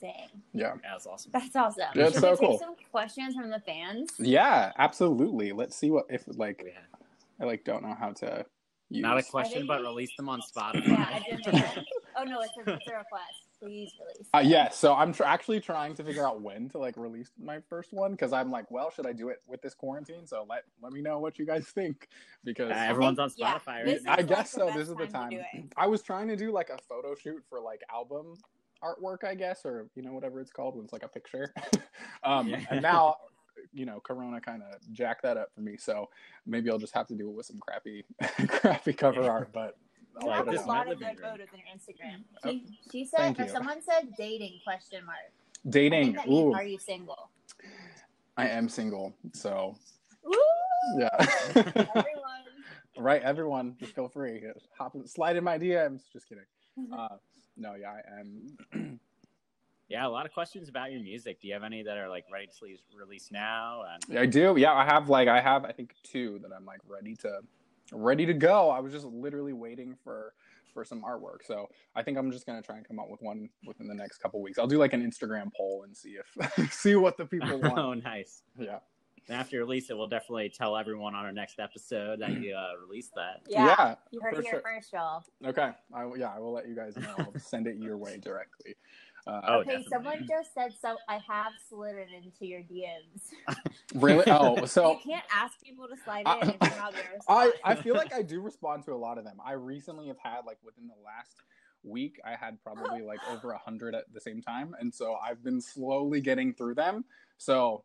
Dang. 0.00 0.12
Yeah. 0.52 0.72
Yeah, 0.82 0.90
that's 0.92 1.06
awesome. 1.06 1.30
That's 1.32 1.54
awesome. 1.54 1.84
Yeah, 1.94 2.06
it's 2.06 2.14
Should 2.14 2.20
so 2.22 2.30
we 2.30 2.36
take 2.36 2.48
cool. 2.48 2.58
some 2.58 2.74
questions 2.90 3.36
from 3.36 3.50
the 3.50 3.60
fans? 3.60 4.10
Yeah, 4.18 4.72
absolutely. 4.78 5.52
Let's 5.52 5.76
see 5.76 5.90
what 5.90 6.06
if 6.08 6.24
like 6.26 6.62
Yeah. 6.66 6.80
I 7.40 7.44
like 7.44 7.64
don't 7.64 7.82
know 7.82 7.94
how 7.94 8.12
to 8.12 8.44
use. 8.88 9.02
Not 9.02 9.18
a 9.18 9.22
question, 9.22 9.58
think 9.58 9.68
but 9.68 9.82
release 9.82 10.10
them 10.16 10.28
on 10.28 10.40
Spotify. 10.40 10.86
Yeah, 10.88 11.06
I 11.08 11.18
did 11.28 11.46
make 11.46 11.54
that. 11.54 11.84
Oh 12.16 12.24
no, 12.24 12.40
it's 12.40 12.52
a, 12.56 12.72
it's 12.74 12.86
a 12.88 12.94
request. 12.96 13.51
Please 13.62 13.92
release. 14.00 14.28
Uh, 14.34 14.40
yeah, 14.44 14.68
so 14.70 14.94
I'm 14.94 15.12
tr- 15.12 15.22
actually 15.24 15.60
trying 15.60 15.94
to 15.94 16.02
figure 16.02 16.26
out 16.26 16.40
when 16.42 16.68
to 16.70 16.78
like 16.78 16.96
release 16.96 17.30
my 17.40 17.60
first 17.68 17.92
one 17.92 18.10
because 18.12 18.32
I'm 18.32 18.50
like, 18.50 18.70
well, 18.70 18.90
should 18.90 19.06
I 19.06 19.12
do 19.12 19.28
it 19.28 19.40
with 19.46 19.62
this 19.62 19.72
quarantine? 19.74 20.26
So 20.26 20.44
let 20.48 20.64
let 20.82 20.92
me 20.92 21.00
know 21.00 21.18
what 21.20 21.38
you 21.38 21.46
guys 21.46 21.66
think 21.66 22.08
because 22.44 22.70
Uh, 22.72 22.74
everyone's 22.74 23.18
on 23.20 23.28
think- 23.30 23.40
yeah, 23.40 23.54
Spotify 23.58 23.66
right 23.66 23.84
this 23.86 24.02
now. 24.02 24.14
is 24.14 24.18
I 24.18 24.22
guess 24.22 24.56
like 24.56 24.72
so. 24.72 24.78
This 24.78 24.88
is 24.88 24.94
the 24.96 25.06
time 25.06 25.10
time. 25.12 25.30
to 25.30 25.36
do 25.36 25.42
it. 25.54 25.64
I 25.76 25.86
was 25.86 26.02
trying 26.02 26.28
to 26.28 26.36
do 26.36 26.50
like 26.50 26.70
a 26.70 26.78
photo 26.88 27.14
shoot 27.14 27.42
for 27.48 27.60
like 27.60 27.82
album 27.92 28.34
artwork, 28.82 29.22
I 29.24 29.36
guess, 29.36 29.64
or 29.64 29.86
you 29.94 30.02
know 30.02 30.12
whatever 30.12 30.40
it's 30.40 30.50
called 30.50 30.74
when 30.74 30.84
it's 30.84 30.92
like 30.92 31.04
a 31.04 31.08
picture. 31.08 31.54
um, 32.24 32.48
Yeah. 32.48 32.64
And 32.70 32.82
now, 32.82 33.16
you 33.72 33.86
know, 33.86 34.00
Corona 34.00 34.40
kind 34.40 34.62
of 34.62 34.80
jacked 34.92 35.22
that 35.22 35.36
up 35.36 35.50
for 35.54 35.60
me. 35.60 35.76
So 35.76 36.08
maybe 36.46 36.68
I'll 36.68 36.78
just 36.78 36.94
have 36.94 37.06
to 37.08 37.14
do 37.14 37.28
it 37.30 37.34
with 37.36 37.46
some 37.46 37.60
crappy, 37.60 38.04
crappy 38.48 38.92
cover 38.92 39.30
art. 39.30 39.50
But 39.52 39.76
You 40.20 40.28
I'll 40.28 40.34
have 40.36 40.46
put 40.46 40.56
a 40.56 40.62
lot 40.62 40.82
of 40.90 40.98
living 41.00 41.14
good 41.16 41.22
room. 41.22 41.30
photos 41.32 41.48
on 41.52 41.58
your 41.58 41.68
Instagram. 41.76 42.22
Oh, 42.44 42.50
She, 42.50 42.78
she 42.90 43.04
said, 43.04 43.38
or 43.38 43.44
you. 43.44 43.50
someone 43.50 43.82
said 43.82 44.12
dating 44.16 44.60
question 44.64 45.04
mark. 45.06 45.16
Dating. 45.68 46.14
think 46.14 46.26
means, 46.28 46.54
are 46.54 46.64
you 46.64 46.78
single? 46.78 47.30
I 48.36 48.48
am 48.48 48.68
single. 48.68 49.14
So 49.32 49.76
Woo! 50.24 50.32
yeah. 50.98 51.08
Everyone. 51.54 52.42
right, 52.98 53.22
everyone, 53.22 53.76
just 53.78 53.94
feel 53.94 54.08
free. 54.08 54.42
Hop, 54.78 54.96
slide 55.06 55.36
in 55.36 55.44
my 55.44 55.58
DMs. 55.58 56.02
Just 56.12 56.28
kidding. 56.28 56.44
Mm-hmm. 56.78 56.92
Uh, 56.94 57.08
no, 57.56 57.74
yeah, 57.74 57.92
I 57.92 58.20
am. 58.20 59.00
Yeah, 59.88 60.06
a 60.06 60.08
lot 60.08 60.24
of 60.24 60.32
questions 60.32 60.70
about 60.70 60.90
your 60.90 61.02
music. 61.02 61.42
Do 61.42 61.48
you 61.48 61.52
have 61.52 61.62
any 61.64 61.82
that 61.82 61.98
are 61.98 62.08
like 62.08 62.24
ready 62.32 62.46
to 62.46 62.76
release 62.96 63.28
now? 63.30 63.82
And 64.08 64.18
I 64.18 64.24
do. 64.24 64.54
Yeah, 64.56 64.72
I 64.72 64.86
have 64.86 65.10
like 65.10 65.28
I 65.28 65.38
have 65.38 65.66
I 65.66 65.72
think 65.72 65.94
two 66.02 66.38
that 66.42 66.50
I'm 66.56 66.64
like 66.64 66.80
ready 66.88 67.14
to 67.16 67.40
ready 67.90 68.26
to 68.26 68.34
go. 68.34 68.70
I 68.70 68.80
was 68.80 68.92
just 68.92 69.06
literally 69.06 69.52
waiting 69.52 69.96
for 70.04 70.34
for 70.72 70.84
some 70.84 71.02
artwork. 71.02 71.44
So 71.46 71.68
I 71.94 72.02
think 72.02 72.16
I'm 72.16 72.30
just 72.32 72.46
gonna 72.46 72.62
try 72.62 72.76
and 72.76 72.86
come 72.86 72.98
up 72.98 73.10
with 73.10 73.20
one 73.20 73.48
within 73.66 73.88
the 73.88 73.94
next 73.94 74.18
couple 74.18 74.40
weeks. 74.40 74.58
I'll 74.58 74.66
do 74.66 74.78
like 74.78 74.92
an 74.92 75.02
Instagram 75.08 75.50
poll 75.54 75.82
and 75.84 75.96
see 75.96 76.16
if 76.16 76.72
see 76.72 76.94
what 76.96 77.16
the 77.16 77.26
people 77.26 77.58
want. 77.60 77.78
oh, 77.78 77.94
nice. 77.94 78.42
yeah. 78.58 78.78
And 79.28 79.36
after 79.38 79.54
you 79.54 79.62
release 79.62 79.88
it, 79.88 79.96
we'll 79.96 80.08
definitely 80.08 80.48
tell 80.48 80.76
everyone 80.76 81.14
on 81.14 81.24
our 81.24 81.30
next 81.32 81.60
episode 81.60 82.18
that 82.20 82.32
you 82.40 82.54
uh, 82.56 82.70
released 82.84 83.14
that. 83.14 83.42
Yeah. 83.48 83.66
Yeah. 83.66 83.94
You 84.10 84.20
heard 84.20 84.34
for 84.34 84.40
it 84.40 84.44
here 84.44 84.52
sure. 84.54 84.62
first, 84.62 84.92
y'all. 84.92 85.22
Okay. 85.46 85.70
I 85.94 86.04
will- 86.04 86.18
yeah, 86.18 86.32
I 86.34 86.40
will 86.40 86.52
let 86.52 86.66
you 86.66 86.74
guys 86.74 86.96
know. 86.96 87.14
I'll 87.18 87.32
send 87.38 87.68
it 87.68 87.76
your 87.76 87.96
way 87.96 88.18
directly. 88.18 88.74
Uh, 89.26 89.40
Oh, 89.44 89.54
okay, 89.60 89.70
definitely. 89.82 89.88
someone 89.90 90.26
just 90.28 90.52
said 90.54 90.72
so. 90.80 90.96
I 91.08 91.20
have 91.28 91.52
slid 91.68 91.94
it 91.96 92.08
into 92.12 92.44
your 92.46 92.60
DMs. 92.60 93.30
really? 93.94 94.24
Oh, 94.26 94.64
so 94.66 94.92
you 94.92 94.98
can't 95.12 95.24
ask 95.32 95.54
people 95.64 95.86
to 95.88 95.96
slide 96.04 96.24
I- 96.26 96.40
in 96.40 96.50
if 96.50 96.56
you're 96.60 96.70
not 96.78 96.92
gonna 96.92 97.04
I. 97.28 97.52
I 97.64 97.74
feel 97.76 97.94
like 97.94 98.12
I 98.12 98.22
do 98.22 98.40
respond 98.40 98.84
to 98.84 98.92
a 98.92 98.96
lot 98.96 99.18
of 99.18 99.24
them. 99.24 99.38
I 99.44 99.52
recently 99.52 100.08
have 100.08 100.18
had 100.18 100.40
like 100.46 100.58
within 100.64 100.88
the 100.88 100.94
last 101.04 101.36
week, 101.84 102.20
I 102.24 102.34
had 102.34 102.62
probably 102.62 103.02
like 103.02 103.20
over 103.30 103.52
a 103.52 103.58
hundred 103.58 103.94
at 103.94 104.04
the 104.12 104.20
same 104.20 104.40
time, 104.42 104.74
and 104.80 104.92
so 104.92 105.14
I've 105.24 105.42
been 105.44 105.60
slowly 105.60 106.20
getting 106.20 106.52
through 106.54 106.74
them. 106.74 107.04
So 107.38 107.84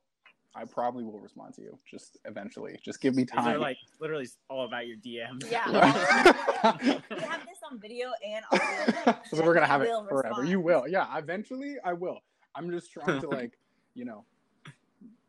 I 0.57 0.65
probably 0.65 1.03
will 1.03 1.19
respond 1.19 1.53
to 1.55 1.61
you 1.61 1.77
just 1.89 2.17
eventually. 2.25 2.79
Just 2.83 2.99
give 2.99 3.15
me 3.15 3.23
These 3.23 3.31
are 3.33 3.43
time. 3.43 3.59
like 3.59 3.77
literally 3.99 4.27
all 4.49 4.65
about 4.65 4.87
your 4.87 4.97
DMs. 4.97 5.49
Yeah. 5.51 5.65
we 6.83 6.89
have 7.19 7.45
this 7.45 7.59
on 7.69 7.79
video 7.79 8.09
and 8.25 8.43
audio. 8.51 9.15
so 9.31 9.43
we're 9.45 9.53
gonna 9.53 9.67
have 9.67 9.83
it 9.83 9.87
forever. 10.09 10.15
respond. 10.29 10.49
You 10.49 10.59
will, 10.59 10.87
yeah. 10.87 11.15
Eventually, 11.17 11.75
I 11.85 11.93
will. 11.93 12.19
I'm 12.55 12.71
just 12.71 12.91
trying 12.91 13.21
to 13.21 13.29
like, 13.39 13.57
you 13.93 14.05
know, 14.05 14.25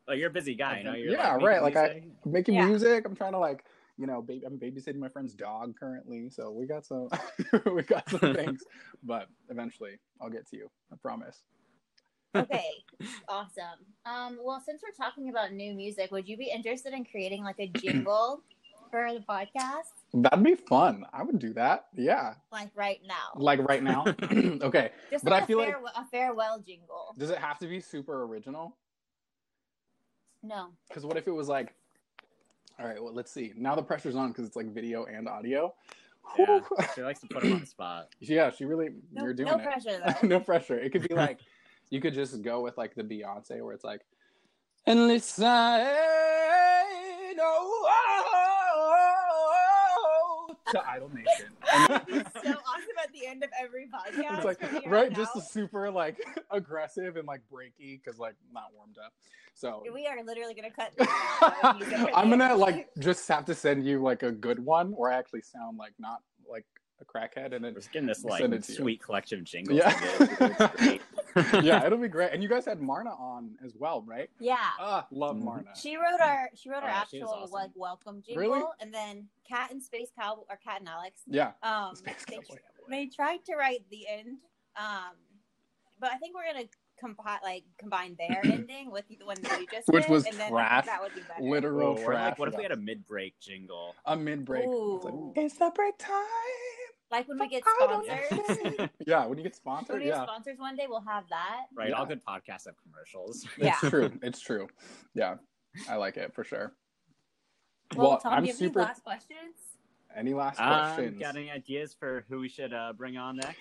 Like 0.07 0.17
you're 0.17 0.29
a 0.29 0.33
busy 0.33 0.55
guy, 0.55 0.79
you 0.79 0.83
know. 0.85 0.93
You're 0.95 1.11
Yeah, 1.11 1.33
like, 1.35 1.43
right, 1.43 1.61
making 1.61 1.75
like 1.81 1.91
I- 2.25 2.29
making 2.29 2.55
Yeah. 2.55 2.65
music. 2.65 3.05
I'm 3.05 3.15
trying 3.15 3.33
to 3.33 3.37
like, 3.39 3.65
you 3.99 4.07
know, 4.07 4.21
baby, 4.23 4.45
I'm 4.47 4.57
babysitting 4.57 4.95
my 4.97 5.09
friend's 5.09 5.35
dog 5.35 5.75
currently, 5.79 6.29
so 6.31 6.49
we 6.51 6.65
got 6.65 6.85
some, 6.87 7.09
we 7.75 7.83
got 7.83 8.09
some 8.09 8.33
things. 8.33 8.63
But 9.03 9.27
eventually, 9.49 9.99
I'll 10.19 10.29
get 10.31 10.47
to 10.49 10.57
you. 10.57 10.71
I 10.91 10.95
promise. 10.95 11.43
Okay, 12.35 12.65
awesome. 13.27 13.79
Um, 14.05 14.37
well, 14.43 14.61
since 14.65 14.81
we're 14.83 14.93
talking 15.03 15.29
about 15.29 15.51
new 15.53 15.73
music, 15.73 16.11
would 16.11 16.27
you 16.27 16.37
be 16.37 16.51
interested 16.53 16.93
in 16.93 17.05
creating 17.05 17.43
like 17.43 17.59
a 17.59 17.67
jingle 17.79 18.43
for 18.91 19.11
the 19.13 19.19
podcast, 19.19 19.93
That'd 20.13 20.43
be 20.43 20.55
fun. 20.55 21.05
I 21.13 21.21
would 21.21 21.37
do 21.37 21.53
that. 21.53 21.85
Yeah, 21.95 22.33
like 22.51 22.69
right 22.75 22.99
now? 23.07 23.39
like 23.39 23.59
right 23.67 23.83
now. 23.83 24.03
okay. 24.61 24.91
Just 25.11 25.23
but 25.23 25.31
like 25.31 25.41
I 25.41 25.43
a 25.43 25.47
feel 25.47 25.57
like- 25.59 25.75
a 25.95 26.05
farewell 26.11 26.59
jingle. 26.59 27.13
Does 27.17 27.29
it 27.29 27.37
have 27.37 27.59
to 27.59 27.67
be 27.67 27.79
super 27.79 28.23
original? 28.23 28.75
No. 30.41 30.69
Because 30.87 31.05
what 31.05 31.17
if 31.17 31.27
it 31.27 31.31
was 31.31 31.47
like, 31.47 31.73
all 32.79 32.87
right, 32.87 33.01
well, 33.03 33.13
let's 33.13 33.31
see. 33.31 33.53
Now 33.55 33.75
the 33.75 33.83
pressure's 33.83 34.15
on 34.15 34.29
because 34.29 34.45
it's 34.45 34.55
like 34.55 34.73
video 34.73 35.05
and 35.05 35.27
audio. 35.27 35.73
Yeah, 36.37 36.59
she 36.95 37.01
likes 37.01 37.19
to 37.21 37.27
put 37.27 37.43
him 37.43 37.53
on 37.53 37.59
the 37.61 37.65
spot. 37.65 38.07
yeah, 38.19 38.49
she 38.51 38.65
really. 38.65 38.89
No, 39.11 39.23
you're 39.23 39.33
doing 39.33 39.49
no 39.51 39.57
it. 39.57 39.63
pressure 39.63 39.99
though. 40.21 40.27
no 40.27 40.39
pressure. 40.39 40.79
It 40.79 40.91
could 40.91 41.07
be 41.07 41.13
like 41.13 41.39
you 41.89 42.01
could 42.01 42.13
just 42.13 42.41
go 42.41 42.61
with 42.61 42.77
like 42.77 42.95
the 42.95 43.03
Beyonce 43.03 43.63
where 43.63 43.73
it's 43.73 43.83
like 43.83 44.01
and 44.85 45.07
listen 45.07 45.45
oh, 47.41 47.85
to 50.71 50.87
Idol 50.87 51.09
Nation. 51.09 51.47
And 51.71 52.25
so 52.33 52.49
awesome 52.49 52.97
at 53.03 53.11
the 53.13 53.27
end 53.27 53.43
of 53.43 53.49
every 53.61 53.87
podcast. 53.93 54.37
it's 54.37 54.45
like 54.45 54.85
right, 54.87 55.13
just 55.13 55.35
out. 55.35 55.47
super 55.47 55.89
like 55.91 56.17
aggressive 56.51 57.15
and 57.15 57.27
like 57.27 57.41
breaky 57.51 58.01
because 58.03 58.19
like 58.19 58.35
not 58.51 58.65
warmed 58.75 58.97
up. 59.03 59.13
So 59.53 59.83
we 59.93 60.07
are 60.07 60.23
literally 60.23 60.53
gonna 60.53 60.71
cut. 60.71 60.91
this 60.97 61.07
out 61.41 61.63
of 61.63 61.77
music 61.77 61.99
at 61.99 62.17
I'm 62.17 62.29
gonna 62.29 62.55
like 62.55 62.89
just 62.99 63.27
have 63.27 63.45
to 63.45 63.55
send 63.55 63.85
you 63.85 64.01
like 64.01 64.23
a 64.23 64.31
good 64.31 64.63
one 64.63 64.93
or 64.95 65.11
I 65.11 65.17
actually 65.17 65.41
sound 65.41 65.77
like 65.77 65.93
not 65.99 66.21
like 66.49 66.65
a 67.01 67.05
crackhead 67.05 67.53
and 67.53 67.63
then 67.63 67.73
We're 67.73 67.79
just 67.79 67.91
getting 67.91 68.07
this 68.07 68.23
like 68.23 68.41
Send 68.41 68.53
you. 68.53 68.61
sweet 68.61 69.01
collection 69.01 69.39
of 69.39 69.45
jingles. 69.45 69.79
Yeah. 69.79 70.67
Together. 71.33 71.39
It's 71.41 71.51
great. 71.51 71.63
yeah, 71.65 71.85
it'll 71.85 71.97
be 71.97 72.07
great. 72.17 72.31
And 72.33 72.41
you 72.43 72.49
guys 72.49 72.65
had 72.65 72.81
Marna 72.81 73.11
on 73.11 73.55
as 73.63 73.73
well, 73.77 74.01
right? 74.03 74.29
yeah. 74.39 74.57
Ah, 74.79 75.07
love 75.11 75.35
Mhm. 75.37 75.43
Marna. 75.43 75.69
She 75.75 75.95
wrote 75.95 76.19
our 76.21 76.49
she 76.55 76.69
wrote 76.69 76.79
Oh, 76.83 76.87
our 76.87 76.89
yeah, 76.89 77.03
she 77.09 77.19
was 77.19 77.29
actual 77.29 77.43
awesome. 77.43 77.53
like 77.53 77.69
welcome 77.75 78.21
jingle, 78.25 78.41
Really? 78.41 78.63
and 78.79 78.93
then 78.93 79.27
Kat 79.47 79.71
and 79.71 79.81
Space 79.81 80.09
Cow 80.19 80.45
or 80.49 80.57
Kat 80.63 80.79
and 80.79 80.89
Alex. 80.89 81.21
Yeah. 81.27 81.51
Um, 81.63 81.95
Space 81.95 82.15
they, 82.27 82.35
Cowboy. 82.37 82.55
they 82.89 83.05
tried 83.07 83.43
to 83.45 83.55
write 83.55 83.83
the 83.89 84.07
end, 84.07 84.37
um, 84.77 85.15
but 85.99 86.11
I 86.11 86.17
think 86.17 86.35
we're 86.35 86.51
gonna 86.51 86.65
compi- 87.03 87.41
like 87.43 87.63
combine 87.77 88.15
their 88.19 88.41
ending 88.45 88.91
with 88.91 89.05
the 89.07 89.25
one 89.25 89.37
that 89.43 89.59
you 89.61 89.67
just 89.71 89.87
Which 89.87 90.03
did, 90.03 90.11
was 90.11 90.25
and 90.25 90.35
then 90.37 90.51
trash. 90.51 90.85
That 90.85 91.01
would 91.01 91.15
be 91.15 91.21
better. 91.21 91.41
Literal 91.41 91.97
Or, 91.97 92.03
trash. 92.05 92.31
like, 92.31 92.39
what 92.39 92.49
if 92.49 92.55
we 92.57 92.63
had 92.63 92.71
a 92.73 92.77
mid-break 92.77 93.39
jingle? 93.39 93.95
a 94.05 94.15
mid 94.17 94.43
break? 94.45 94.65
Ooh. 94.65 95.31
It's 95.35 95.55
the 95.57 95.71
break 95.73 95.97
time. 95.97 96.23
Like 97.11 97.27
when 97.27 97.39
we 97.39 97.47
get 97.47 97.63
I 97.65 97.75
sponsors. 97.85 98.89
yeah, 99.07 99.25
when 99.25 99.37
you 99.37 99.43
get 99.43 99.53
when 99.53 99.53
sponsored, 99.53 99.95
we 99.97 100.05
get 100.05 100.15
yeah. 100.15 100.23
sponsors 100.23 100.59
one 100.59 100.75
day, 100.75 100.85
we'll 100.87 101.01
have 101.01 101.23
that. 101.29 101.61
Right, 101.75 101.89
Yeah. 101.89 101.95
all 101.95 102.05
good 102.05 102.21
podcasts 102.23 102.65
have 102.65 102.75
commercials. 102.83 103.47
Yeah. 103.57 103.75
It's 103.81 103.89
true. 103.89 104.11
It's 104.21 104.39
true. 104.39 104.67
Yeah, 105.15 105.35
I 105.89 105.95
like 105.95 106.17
it 106.17 106.33
for 106.33 106.43
sure. 106.43 106.73
Well, 107.95 108.09
Well, 108.11 108.19
Tom, 108.19 108.33
I'm 108.33 108.43
do 108.43 108.47
you 108.47 108.53
have 108.53 108.59
super. 108.59 108.79
any 108.81 108.87
last 108.87 109.03
questions? 109.03 109.55
Any 110.15 110.33
last 110.33 110.59
Um, 110.59 110.67
questions? 110.95 111.19
got 111.19 111.35
any 111.35 111.49
ideas 111.49 111.95
for 111.99 112.25
who 112.29 112.39
we 112.39 112.49
should 112.49 112.73
uh, 112.73 112.93
bring 112.93 113.17
on 113.17 113.37
next? 113.37 113.59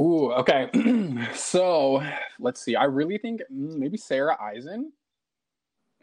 Ooh, 0.00 0.32
okay. 0.32 0.70
so 1.34 2.02
let's 2.38 2.60
see. 2.60 2.76
I 2.76 2.84
really 2.84 3.18
think 3.18 3.40
mm, 3.52 3.76
maybe 3.76 3.96
Sarah 3.96 4.36
Eisen. 4.40 4.92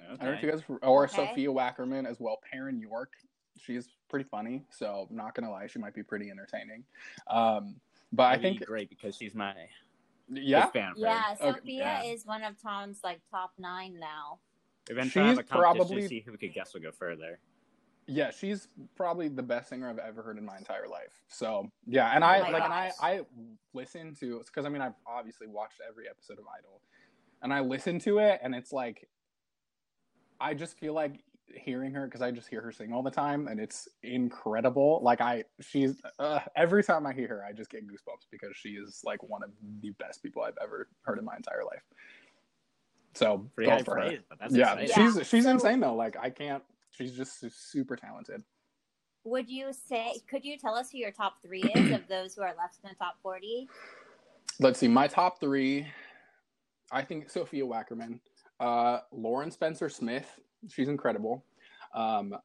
I 0.02 0.08
don't 0.16 0.24
know 0.24 0.32
if 0.32 0.44
you 0.44 0.50
guys 0.52 0.64
or 0.82 1.04
Okay. 1.06 1.16
Sophia 1.16 1.50
Wackerman 1.50 2.06
as 2.10 2.20
well. 2.20 2.40
Perrin 2.52 2.80
York. 2.80 3.14
She's 3.62 3.90
pretty 4.10 4.28
funny, 4.30 4.64
so 4.70 5.08
I'm 5.10 5.16
not 5.16 5.36
gonna 5.36 5.52
lie, 5.52 5.68
she 5.68 5.80
might 5.80 5.94
be 5.94 6.04
pretty 6.04 6.30
entertaining. 6.32 6.84
Um, 7.28 7.76
but 8.12 8.24
I 8.24 8.30
That'd 8.38 8.42
be 8.42 8.50
think 8.58 8.66
great 8.68 8.90
because 8.90 9.16
she's 9.16 9.36
my 9.36 9.54
yeah, 10.32 10.68
fan. 10.68 10.92
of 10.92 10.98
her. 10.98 11.02
Yeah, 11.04 11.36
Okay. 11.40 11.52
Sophia 11.52 11.78
Yeah. 11.78 12.04
is 12.04 12.26
one 12.26 12.44
of 12.44 12.60
Tom's 12.62 13.00
like 13.04 13.20
top 13.32 13.52
nine 13.58 14.00
now. 14.00 14.40
Eventually, 14.90 15.26
have 15.26 15.36
She's 15.36 15.40
a 15.40 15.44
competition 15.44 15.78
probably- 15.88 16.02
to 16.02 16.08
see 16.08 16.20
who 16.22 16.32
we 16.32 16.38
could 16.38 16.54
guess 16.54 16.74
will 16.74 16.82
go 16.82 16.92
further. 16.92 17.40
yeah, 18.08 18.32
she's 18.32 18.68
probably 18.96 19.28
the 19.28 19.44
best 19.44 19.70
singer 19.70 19.88
I've 19.88 20.00
ever 20.00 20.24
heard 20.24 20.40
in 20.40 20.44
my 20.46 20.58
entire 20.58 20.88
life. 20.88 21.22
So 21.28 21.70
yeah, 21.86 22.10
and 22.16 22.24
Oh 22.24 22.28
I 22.28 22.42
my 22.42 22.50
like, 22.50 22.64
and 22.64 22.74
I. 22.74 22.92
I 23.00 23.22
listen 23.74 24.16
to 24.16 24.40
because 24.40 24.66
I 24.66 24.70
mean 24.70 24.82
I've 24.82 24.96
obviously 25.06 25.46
watched 25.46 25.80
every 25.88 26.10
episode 26.10 26.40
of 26.40 26.46
Idol, 26.58 26.82
and 27.44 27.54
I 27.54 27.60
listen 27.60 28.00
to 28.00 28.18
it, 28.18 28.40
and 28.42 28.56
it's 28.56 28.74
like, 28.74 29.08
I 30.40 30.56
just 30.56 30.80
feel 30.80 30.94
like 30.94 31.24
hearing 31.56 31.94
her 31.94 32.06
because 32.06 32.22
I 32.22 32.32
just 32.32 32.48
hear 32.48 32.62
her 32.62 32.72
sing 32.72 32.94
all 32.94 33.04
the 33.04 33.12
time, 33.12 33.48
and 33.48 33.60
it's 33.60 33.88
incredible. 34.04 35.00
Like 35.04 35.22
I, 35.22 35.44
she's 35.62 35.96
uh, 36.20 36.40
every 36.56 36.84
time 36.84 37.06
I 37.06 37.14
hear 37.14 37.28
her, 37.28 37.46
I 37.46 37.52
just 37.54 37.70
get 37.70 37.88
goosebumps 37.88 38.28
because 38.32 38.52
she 38.56 38.70
is 38.70 39.02
like 39.04 39.22
one 39.24 39.44
of 39.44 39.50
the 39.82 39.92
best 39.92 40.22
people 40.24 40.42
I've 40.44 40.58
ever 40.62 40.88
heard 41.02 41.20
in 41.20 41.26
my 41.26 41.36
entire 41.36 41.64
life. 41.66 41.82
So 43.16 43.50
Pretty 43.56 43.70
go 43.70 43.78
high 43.78 43.84
for 43.84 43.96
her. 43.96 44.02
praise, 44.08 44.20
but 44.30 44.40
that's 44.40 44.54
Yeah, 44.56 44.76
exciting. 44.76 45.12
she's 45.14 45.28
she's 45.28 45.44
So- 45.46 45.50
insane 45.52 45.80
though. 45.80 45.96
Like 45.96 46.16
I 46.20 46.30
can't. 46.30 46.64
She's 46.92 47.12
just 47.14 47.40
super 47.72 47.96
talented. 47.96 48.44
Would 49.26 49.50
you 49.50 49.72
say? 49.74 50.14
Could 50.30 50.44
you 50.46 50.58
tell 50.58 50.76
us 50.76 50.92
who 50.92 50.98
your 50.98 51.12
top 51.12 51.36
three 51.42 51.62
is 51.76 51.92
of 51.92 52.08
those 52.10 52.36
who 52.36 52.42
are 52.42 52.54
left 52.58 52.78
in 52.84 52.90
the 52.90 52.96
top 52.96 53.16
forty? 53.22 53.68
Let's 54.60 54.80
see. 54.80 54.88
My 54.88 55.08
top 55.08 55.40
three. 55.40 55.88
I 56.92 57.04
think 57.04 57.30
Sophia 57.30 57.64
Wackerman, 57.64 58.20
uh, 58.60 59.02
Lauren 59.12 59.52
Spencer 59.52 59.90
Smith. 59.90 60.40
She's 60.68 60.88
incredible. 60.88 61.46
Um, 61.94 62.36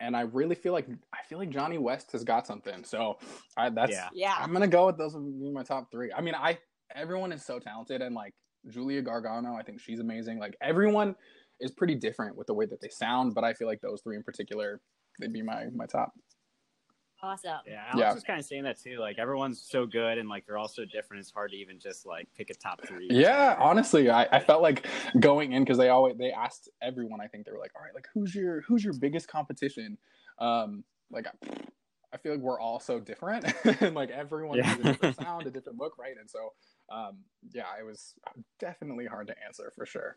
and 0.00 0.16
I 0.16 0.22
really 0.22 0.56
feel 0.56 0.72
like 0.72 0.88
I 1.12 1.22
feel 1.28 1.38
like 1.38 1.50
Johnny 1.50 1.78
West 1.78 2.12
has 2.12 2.24
got 2.24 2.46
something. 2.46 2.84
So 2.84 3.18
I, 3.56 3.70
that's 3.70 3.92
Yeah. 3.92 4.08
Yeah. 4.12 4.34
I'm 4.38 4.52
gonna 4.52 4.66
go 4.66 4.86
with 4.86 4.98
those 4.98 5.14
would 5.14 5.40
be 5.40 5.50
my 5.50 5.62
top 5.62 5.90
three. 5.90 6.12
I 6.12 6.20
mean, 6.20 6.34
I 6.34 6.58
everyone 6.94 7.32
is 7.32 7.44
so 7.44 7.58
talented 7.58 8.02
and 8.02 8.14
like 8.14 8.34
Julia 8.68 9.02
Gargano, 9.02 9.54
I 9.54 9.62
think 9.62 9.80
she's 9.80 10.00
amazing. 10.00 10.38
Like 10.38 10.56
everyone 10.60 11.14
is 11.60 11.70
pretty 11.70 11.94
different 11.94 12.36
with 12.36 12.48
the 12.48 12.54
way 12.54 12.66
that 12.66 12.80
they 12.80 12.88
sound, 12.88 13.34
but 13.34 13.44
I 13.44 13.54
feel 13.54 13.68
like 13.68 13.80
those 13.80 14.02
three 14.02 14.16
in 14.16 14.22
particular, 14.22 14.80
they'd 15.20 15.32
be 15.32 15.42
my 15.42 15.66
my 15.74 15.86
top. 15.86 16.12
Awesome. 17.22 17.60
Yeah, 17.66 17.84
I 17.88 17.94
was 17.94 18.00
Yeah. 18.00 18.14
just 18.14 18.26
kind 18.26 18.40
of 18.40 18.44
saying 18.44 18.64
that 18.64 18.80
too. 18.80 18.98
Like 18.98 19.18
everyone's 19.18 19.62
so 19.62 19.86
good 19.86 20.18
and 20.18 20.28
like 20.28 20.44
they're 20.44 20.58
all 20.58 20.66
so 20.68 20.84
different. 20.84 21.20
It's 21.20 21.30
hard 21.30 21.52
to 21.52 21.56
even 21.56 21.78
just 21.78 22.04
like 22.04 22.28
pick 22.34 22.50
a 22.50 22.54
top 22.54 22.84
three. 22.84 23.08
Yeah, 23.10 23.56
honestly, 23.60 24.10
I, 24.10 24.24
I 24.24 24.40
felt 24.40 24.60
like 24.60 24.86
going 25.20 25.52
in 25.52 25.62
because 25.62 25.78
they 25.78 25.88
always 25.88 26.16
they 26.16 26.32
asked 26.32 26.68
everyone. 26.80 27.20
I 27.20 27.28
think 27.28 27.46
they 27.46 27.52
were 27.52 27.58
like, 27.58 27.72
all 27.76 27.82
right, 27.82 27.94
like 27.94 28.08
who's 28.12 28.34
your 28.34 28.62
who's 28.62 28.82
your 28.82 28.94
biggest 28.94 29.28
competition? 29.28 29.98
Um, 30.38 30.82
like 31.12 31.26
I 32.12 32.16
feel 32.18 32.32
like 32.32 32.42
we're 32.42 32.60
all 32.60 32.80
so 32.80 32.98
different, 32.98 33.46
and 33.80 33.94
like 33.94 34.10
everyone 34.10 34.58
has 34.58 34.80
a 34.80 34.82
different 34.82 35.14
sound, 35.20 35.46
a 35.46 35.50
different 35.50 35.78
look, 35.78 35.98
right? 35.98 36.16
And 36.18 36.28
so, 36.28 36.52
um, 36.90 37.18
yeah, 37.52 37.66
it 37.78 37.84
was 37.84 38.14
definitely 38.58 39.06
hard 39.06 39.28
to 39.28 39.34
answer 39.46 39.72
for 39.74 39.86
sure. 39.86 40.16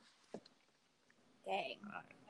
Dang. 1.45 1.75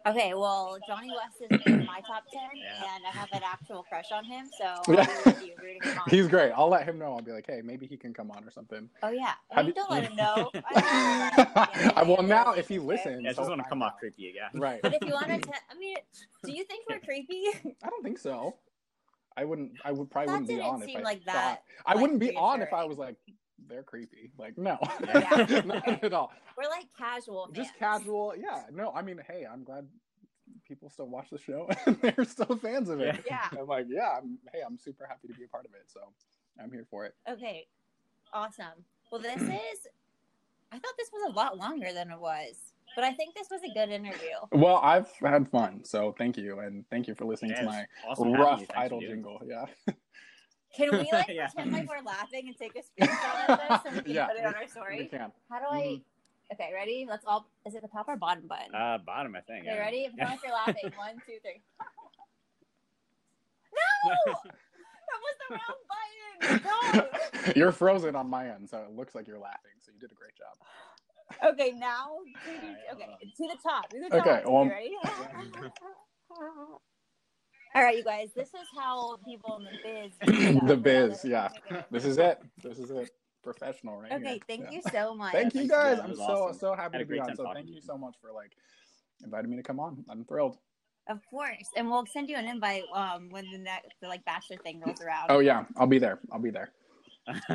Uh, 0.05 0.09
okay, 0.11 0.33
well, 0.33 0.77
Johnny 0.87 1.09
West 1.09 1.41
is 1.49 1.61
in 1.65 1.85
my 1.85 2.01
top 2.01 2.23
ten, 2.31 2.41
Yeah. 2.55 2.95
and 2.95 3.03
I 3.05 3.09
have 3.11 3.29
an 3.31 3.41
actual 3.43 3.83
crush 3.83 4.11
on 4.11 4.25
him, 4.25 4.47
so 4.59 4.93
Yeah. 4.93 5.05
be 5.05 5.29
with 5.31 5.43
you 5.45 5.53
rooting 5.61 5.81
him 5.83 5.97
on. 5.99 6.09
He's 6.09 6.27
great. 6.27 6.51
I'll 6.51 6.67
let 6.69 6.85
him 6.85 6.99
know. 6.99 7.13
I'll 7.13 7.21
be 7.21 7.31
like, 7.31 7.45
hey, 7.47 7.61
maybe 7.63 7.85
he 7.87 7.97
can 7.97 8.13
come 8.13 8.29
on 8.31 8.43
or 8.43 8.51
something. 8.51 8.89
Oh 9.03 9.09
yeah, 9.09 9.33
Have 9.51 9.65
I 9.65 9.67
you- 9.67 9.73
don't 9.73 9.89
let 9.89 10.03
him 10.03 10.15
know. 10.15 10.51
I, 10.75 11.93
I- 11.95 12.03
well, 12.07 12.21
now 12.23 12.51
if 12.51 12.67
he 12.67 12.77
listens, 12.79 13.23
Yeah, 13.23 13.29
it 13.31 13.35
just 13.35 13.39
he'll 13.39 13.49
want 13.49 13.63
to 13.63 13.69
come 13.69 13.81
off 13.81 13.97
creepy 13.99 14.29
again. 14.29 14.49
Right. 14.61 14.81
But 14.81 14.93
if 14.95 15.01
you 15.07 15.13
want 15.13 15.27
to, 15.27 15.49
I 15.71 15.77
mean, 15.79 15.97
do 16.43 16.51
you 16.51 16.63
think 16.65 16.85
we're 16.89 16.99
creepy? 16.99 17.43
I 17.83 17.89
don't 17.89 18.03
think 18.03 18.19
so. 18.19 18.57
I 19.37 19.43
wouldn't. 19.43 19.71
I 19.83 19.91
would 19.91 20.09
probably 20.09 20.27
That 20.27 20.31
wouldn't 20.41 20.47
be 20.49 20.55
didn't 20.55 20.67
on 20.69 20.81
if 20.81 20.85
seem 20.87 20.97
I 20.97 21.01
like 21.01 21.23
thought- 21.23 21.33
that, 21.33 21.63
I 21.85 21.93
like, 21.93 22.01
wouldn't 22.01 22.19
be 22.19 22.35
on 22.35 22.61
if 22.61 22.71
I 22.73 22.85
was 22.85 22.97
like, 22.97 23.15
they're 23.69 23.83
creepy. 23.83 24.31
Like, 24.37 24.57
no, 24.57 24.77
Yeah. 25.15 25.61
not 25.65 26.03
at 26.03 26.13
all. 26.13 26.31
We're 26.57 26.69
like 26.69 26.87
casual. 26.97 27.49
Just 27.53 27.75
casual. 27.77 28.33
Yeah. 28.37 28.63
No, 28.73 28.91
I 28.93 29.01
mean, 29.01 29.19
hey, 29.27 29.45
I'm 29.51 29.63
glad 29.63 29.87
people 30.67 30.89
still 30.89 31.07
watch 31.07 31.29
the 31.31 31.37
show 31.37 31.69
and 31.85 31.99
they're 32.01 32.25
still 32.25 32.57
fans 32.57 32.89
of 32.89 32.99
it. 32.99 33.23
Yeah. 33.25 33.47
I'm 33.51 33.67
like, 33.67 33.87
yeah. 33.89 34.17
I'm, 34.17 34.37
hey, 34.53 34.59
I'm 34.65 34.77
super 34.77 35.05
happy 35.07 35.27
to 35.27 35.33
be 35.33 35.43
a 35.45 35.47
part 35.47 35.65
of 35.65 35.71
it. 35.73 35.83
So 35.87 36.01
I'm 36.61 36.71
here 36.71 36.85
for 36.89 37.05
it. 37.05 37.15
Okay. 37.29 37.67
Awesome. 38.33 38.83
Well, 39.11 39.21
this 39.21 39.41
is. 39.41 39.87
I 40.71 40.77
thought 40.77 40.93
this 40.97 41.09
was 41.13 41.31
a 41.31 41.35
lot 41.35 41.57
longer 41.57 41.93
than 41.93 42.11
it 42.11 42.19
was, 42.19 42.55
but 42.95 43.05
I 43.05 43.13
think 43.13 43.33
this 43.33 43.47
was 43.49 43.61
a 43.63 43.73
good 43.73 43.89
interview. 43.89 44.35
Well, 44.51 44.77
I've 44.77 45.09
had 45.21 45.47
fun. 45.47 45.85
So 45.85 46.13
thank 46.17 46.35
you, 46.37 46.59
and 46.59 46.83
thank 46.89 47.07
you 47.07 47.15
for 47.15 47.23
listening 47.23 47.51
Yeah, 47.51 47.61
to 47.61 47.65
my 47.67 47.85
awesome 48.05 48.33
rough 48.33 48.59
you. 48.61 48.65
Thanks 48.65 48.73
for 48.73 48.79
idol 48.79 48.99
jingle. 48.99 49.41
Yeah. 49.45 49.65
Can 50.75 50.91
we 50.91 51.09
like 51.11 51.27
Yeah. 51.29 51.47
pretend 51.47 51.71
like 51.73 51.89
we're 51.89 52.01
laughing 52.05 52.47
and 52.47 52.57
take 52.57 52.73
a 52.75 52.79
screenshot 52.79 53.49
of 53.49 53.57
this 53.59 53.79
and 53.85 53.95
we 53.97 54.01
can 54.03 54.11
Yeah, 54.15 54.27
put 54.27 54.37
it 54.37 54.45
on 54.45 54.53
our 54.55 54.61
We 54.61 54.67
story? 54.67 55.07
can. 55.11 55.31
How 55.49 55.59
do 55.59 55.65
I? 55.71 56.01
Okay, 56.53 56.69
ready? 56.73 57.05
Let's 57.09 57.25
all. 57.25 57.47
Is 57.65 57.73
it 57.75 57.81
the 57.81 57.87
top 57.87 58.07
or 58.07 58.15
bottom 58.17 58.47
button? 58.47 58.71
Mm-hmm. 58.73 58.95
Uh, 58.95 58.97
bottom, 58.99 59.35
I 59.35 59.41
think. 59.41 59.65
okay, 59.65 59.75
yeah. 59.75 59.79
ready? 59.79 60.07
Pretend 60.09 60.29
like 60.31 60.39
you're 60.45 60.53
laughing. 60.53 60.91
One, 60.97 61.15
two, 61.25 61.37
three. 61.41 61.61
No, 64.05 64.13
that 64.33 65.19
was 65.21 65.35
the 65.49 65.55
wrong 65.55 65.77
button. 65.89 66.61
No. 66.63 67.53
you're 67.55 67.71
frozen 67.71 68.15
on 68.15 68.29
my 68.29 68.49
end, 68.49 68.69
so 68.69 68.77
it 68.79 68.91
looks 68.95 69.15
like 69.15 69.27
you're 69.27 69.39
laughing. 69.39 69.71
So 69.81 69.91
you 69.93 69.99
did 69.99 70.11
a 70.11 70.15
great 70.15 70.33
job. 70.35 71.53
Okay, 71.53 71.71
now 71.71 72.17
to 72.45 72.51
the, 72.61 72.95
okay 72.95 73.09
to 73.35 73.47
the 73.47 73.57
top. 73.63 73.89
To 73.89 73.99
the 73.99 74.09
top. 74.09 74.27
Okay, 74.27 74.41
well- 74.45 74.65
you 74.65 74.69
ready? 74.71 74.95
All 77.75 77.83
right, 77.83 77.97
you 77.97 78.05
guys. 78.05 78.29
This 78.33 78.47
is 78.47 78.67
how 78.73 79.17
people 79.27 79.57
in 79.57 79.65
the 79.65 80.09
biz. 80.23 80.61
The 80.67 80.77
biz, 80.77 81.25
yeah. 81.25 81.49
This 81.91 82.05
is 82.05 82.17
it. 82.17 82.41
This 82.63 82.79
is 82.79 82.89
it. 82.89 83.09
Professional, 83.43 83.97
right? 83.97 84.13
Okay, 84.13 84.23
here. 84.23 84.39
thank 84.47 84.61
Yeah. 84.61 84.71
you 84.71 84.81
so 84.91 85.13
much. 85.13 85.33
Thank 85.33 85.53
you 85.53 85.67
guys. 85.67 85.99
I'm 85.99 86.15
so 86.15 86.23
awesome. 86.23 86.57
so 86.57 86.73
happy 86.73 86.99
to 86.99 87.05
be 87.05 87.19
on. 87.19 87.35
So 87.35 87.51
thank 87.53 87.67
you 87.67 87.75
you. 87.75 87.81
so 87.81 87.97
much 87.97 88.15
for 88.21 88.31
like 88.31 88.53
inviting 89.23 89.51
me 89.51 89.57
to 89.57 89.61
come 89.61 89.79
on. 89.79 90.05
I'm 90.09 90.23
thrilled. 90.23 90.57
Of 91.09 91.19
course, 91.29 91.67
and 91.75 91.87
we'll 91.87 92.05
send 92.07 92.29
you 92.29 92.37
an 92.37 92.45
invite 92.45 92.83
um 92.95 93.29
when 93.29 93.45
the 93.51 93.59
next 93.59 93.89
the 94.01 94.07
like 94.07 94.25
bachelor 94.25 94.57
thing 94.63 94.81
rolls 94.83 95.01
around. 95.01 95.27
Oh 95.29 95.39
yeah, 95.39 95.65
I'll 95.75 95.85
be 95.85 95.99
there. 95.99 96.19
I'll 96.31 96.39
be 96.39 96.49
there. 96.49 96.71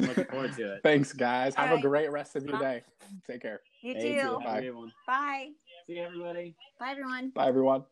Looking 0.00 0.24
forward 0.24 0.56
to 0.56 0.74
it. 0.74 0.80
Thanks, 0.82 1.12
guys. 1.12 1.54
Have 1.54 1.70
All 1.70 1.76
a 1.76 1.80
great 1.80 2.10
rest 2.10 2.34
of 2.34 2.44
your 2.44 2.58
day. 2.58 2.82
Take 3.24 3.42
care. 3.42 3.60
You 3.82 3.92
Thank 3.92 4.20
too. 4.20 4.38
Have 4.40 4.44
Bye. 4.44 4.60
a. 4.60 4.72
Bye. 5.06 5.48
See 5.86 5.92
you, 5.92 6.04
everybody. 6.04 6.56
Bye, 6.80 6.90
everyone. 6.92 7.30
Bye, 7.30 7.48
everyone. 7.48 7.84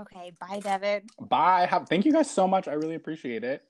Okay, 0.00 0.32
bye, 0.40 0.60
Devon. 0.60 1.02
Bye. 1.28 1.66
Have 1.66 1.88
thank 1.88 2.04
you 2.04 2.12
guys 2.12 2.30
so 2.30 2.48
much. 2.48 2.66
I 2.68 2.72
really 2.72 2.94
appreciate 2.96 3.44
it. 3.44 3.62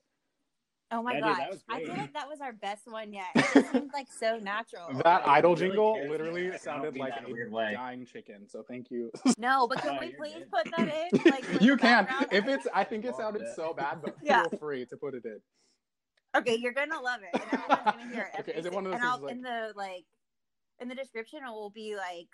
Oh 0.91 1.01
my 1.01 1.13
Yeah, 1.13 1.19
gosh, 1.21 1.37
that 1.37 1.59
I 1.69 1.79
feel 1.83 1.95
like 1.95 2.13
that 2.13 2.27
was 2.29 2.41
our 2.41 2.53
best 2.53 2.83
one 2.87 3.11
yet. 3.11 3.25
It 3.35 3.65
seemed 3.71 3.91
like 3.93 4.07
so 4.11 4.37
natural. 4.37 5.01
That 5.03 5.27
idol 5.27 5.55
jingle 5.55 5.95
cares. 5.95 6.09
literally 6.09 6.51
I 6.51 6.57
sounded 6.57 6.95
like 6.95 7.13
a 7.19 7.27
a 7.27 7.31
weird 7.31 7.51
way. 7.51 7.73
dying 7.73 8.05
chicken. 8.05 8.47
So 8.47 8.63
thank 8.67 8.91
you. 8.91 9.11
No, 9.37 9.67
but 9.67 9.79
can 9.81 9.97
Oh, 9.97 9.99
we 9.99 10.11
please 10.13 10.35
good. 10.35 10.51
put 10.51 10.71
that 10.77 10.87
in? 10.87 11.19
Like, 11.31 11.61
you 11.61 11.75
can. 11.77 12.07
If 12.31 12.47
it's 12.47 12.67
I 12.73 12.83
think 12.83 13.03
it 13.05 13.15
sounded 13.15 13.41
it. 13.43 13.55
so 13.55 13.73
bad, 13.73 14.01
but 14.03 14.15
Yeah. 14.21 14.43
feel 14.43 14.59
free 14.59 14.85
to 14.85 14.97
put 14.97 15.15
it 15.15 15.25
in. 15.25 15.39
Okay, 16.37 16.55
you're 16.55 16.73
gonna 16.73 16.99
love 16.99 17.21
it, 17.23 17.41
and 17.41 17.53
everyone's 17.61 17.83
gonna 17.97 18.13
hear 18.13 18.29
it. 18.33 18.39
Okay, 18.41 18.53
is 18.53 18.65
it 18.65 18.73
one 18.73 18.85
of 18.85 18.91
those 18.91 18.99
and 19.01 19.09
I'll, 19.09 19.17
things 19.19 19.31
in 19.31 19.41
the 19.41 19.73
like 19.75 20.05
in 20.79 20.87
the 20.87 20.95
description 20.95 21.39
it 21.47 21.49
will 21.51 21.69
be 21.71 21.95
like 21.95 22.27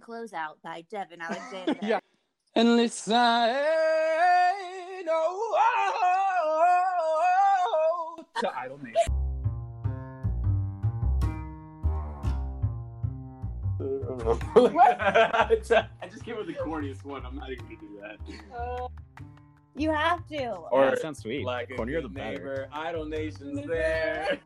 close 0.00 0.32
out 0.32 0.58
by 0.62 0.84
Devon 0.90 1.20
Alexander. 1.20 1.76
Yeah. 1.82 2.00
And 2.54 2.76
listen, 2.76 3.12
oh, 3.14 3.54
to 8.40 8.58
Idol 8.58 8.78
Nation. 8.78 8.94
I 14.56 16.08
just 16.10 16.24
came 16.24 16.36
with 16.36 16.48
the 16.48 16.54
corniest 16.54 17.04
one. 17.04 17.24
I'm 17.24 17.36
not 17.36 17.50
even 17.52 17.64
gonna 17.64 17.76
do 17.80 18.00
that. 18.02 18.18
You 19.76 19.92
have 19.92 20.26
to. 20.28 20.54
Or 20.72 20.84
yeah, 20.84 20.90
that 20.90 21.00
sounds 21.00 21.20
sweet. 21.20 21.44
like 21.44 21.70
a 21.70 21.74
cornier 21.74 22.02
the 22.02 22.08
good 22.08 22.14
better. 22.14 22.30
neighbor, 22.30 22.68
Idol 22.72 23.04
Nation's 23.04 23.64
there. 23.68 24.40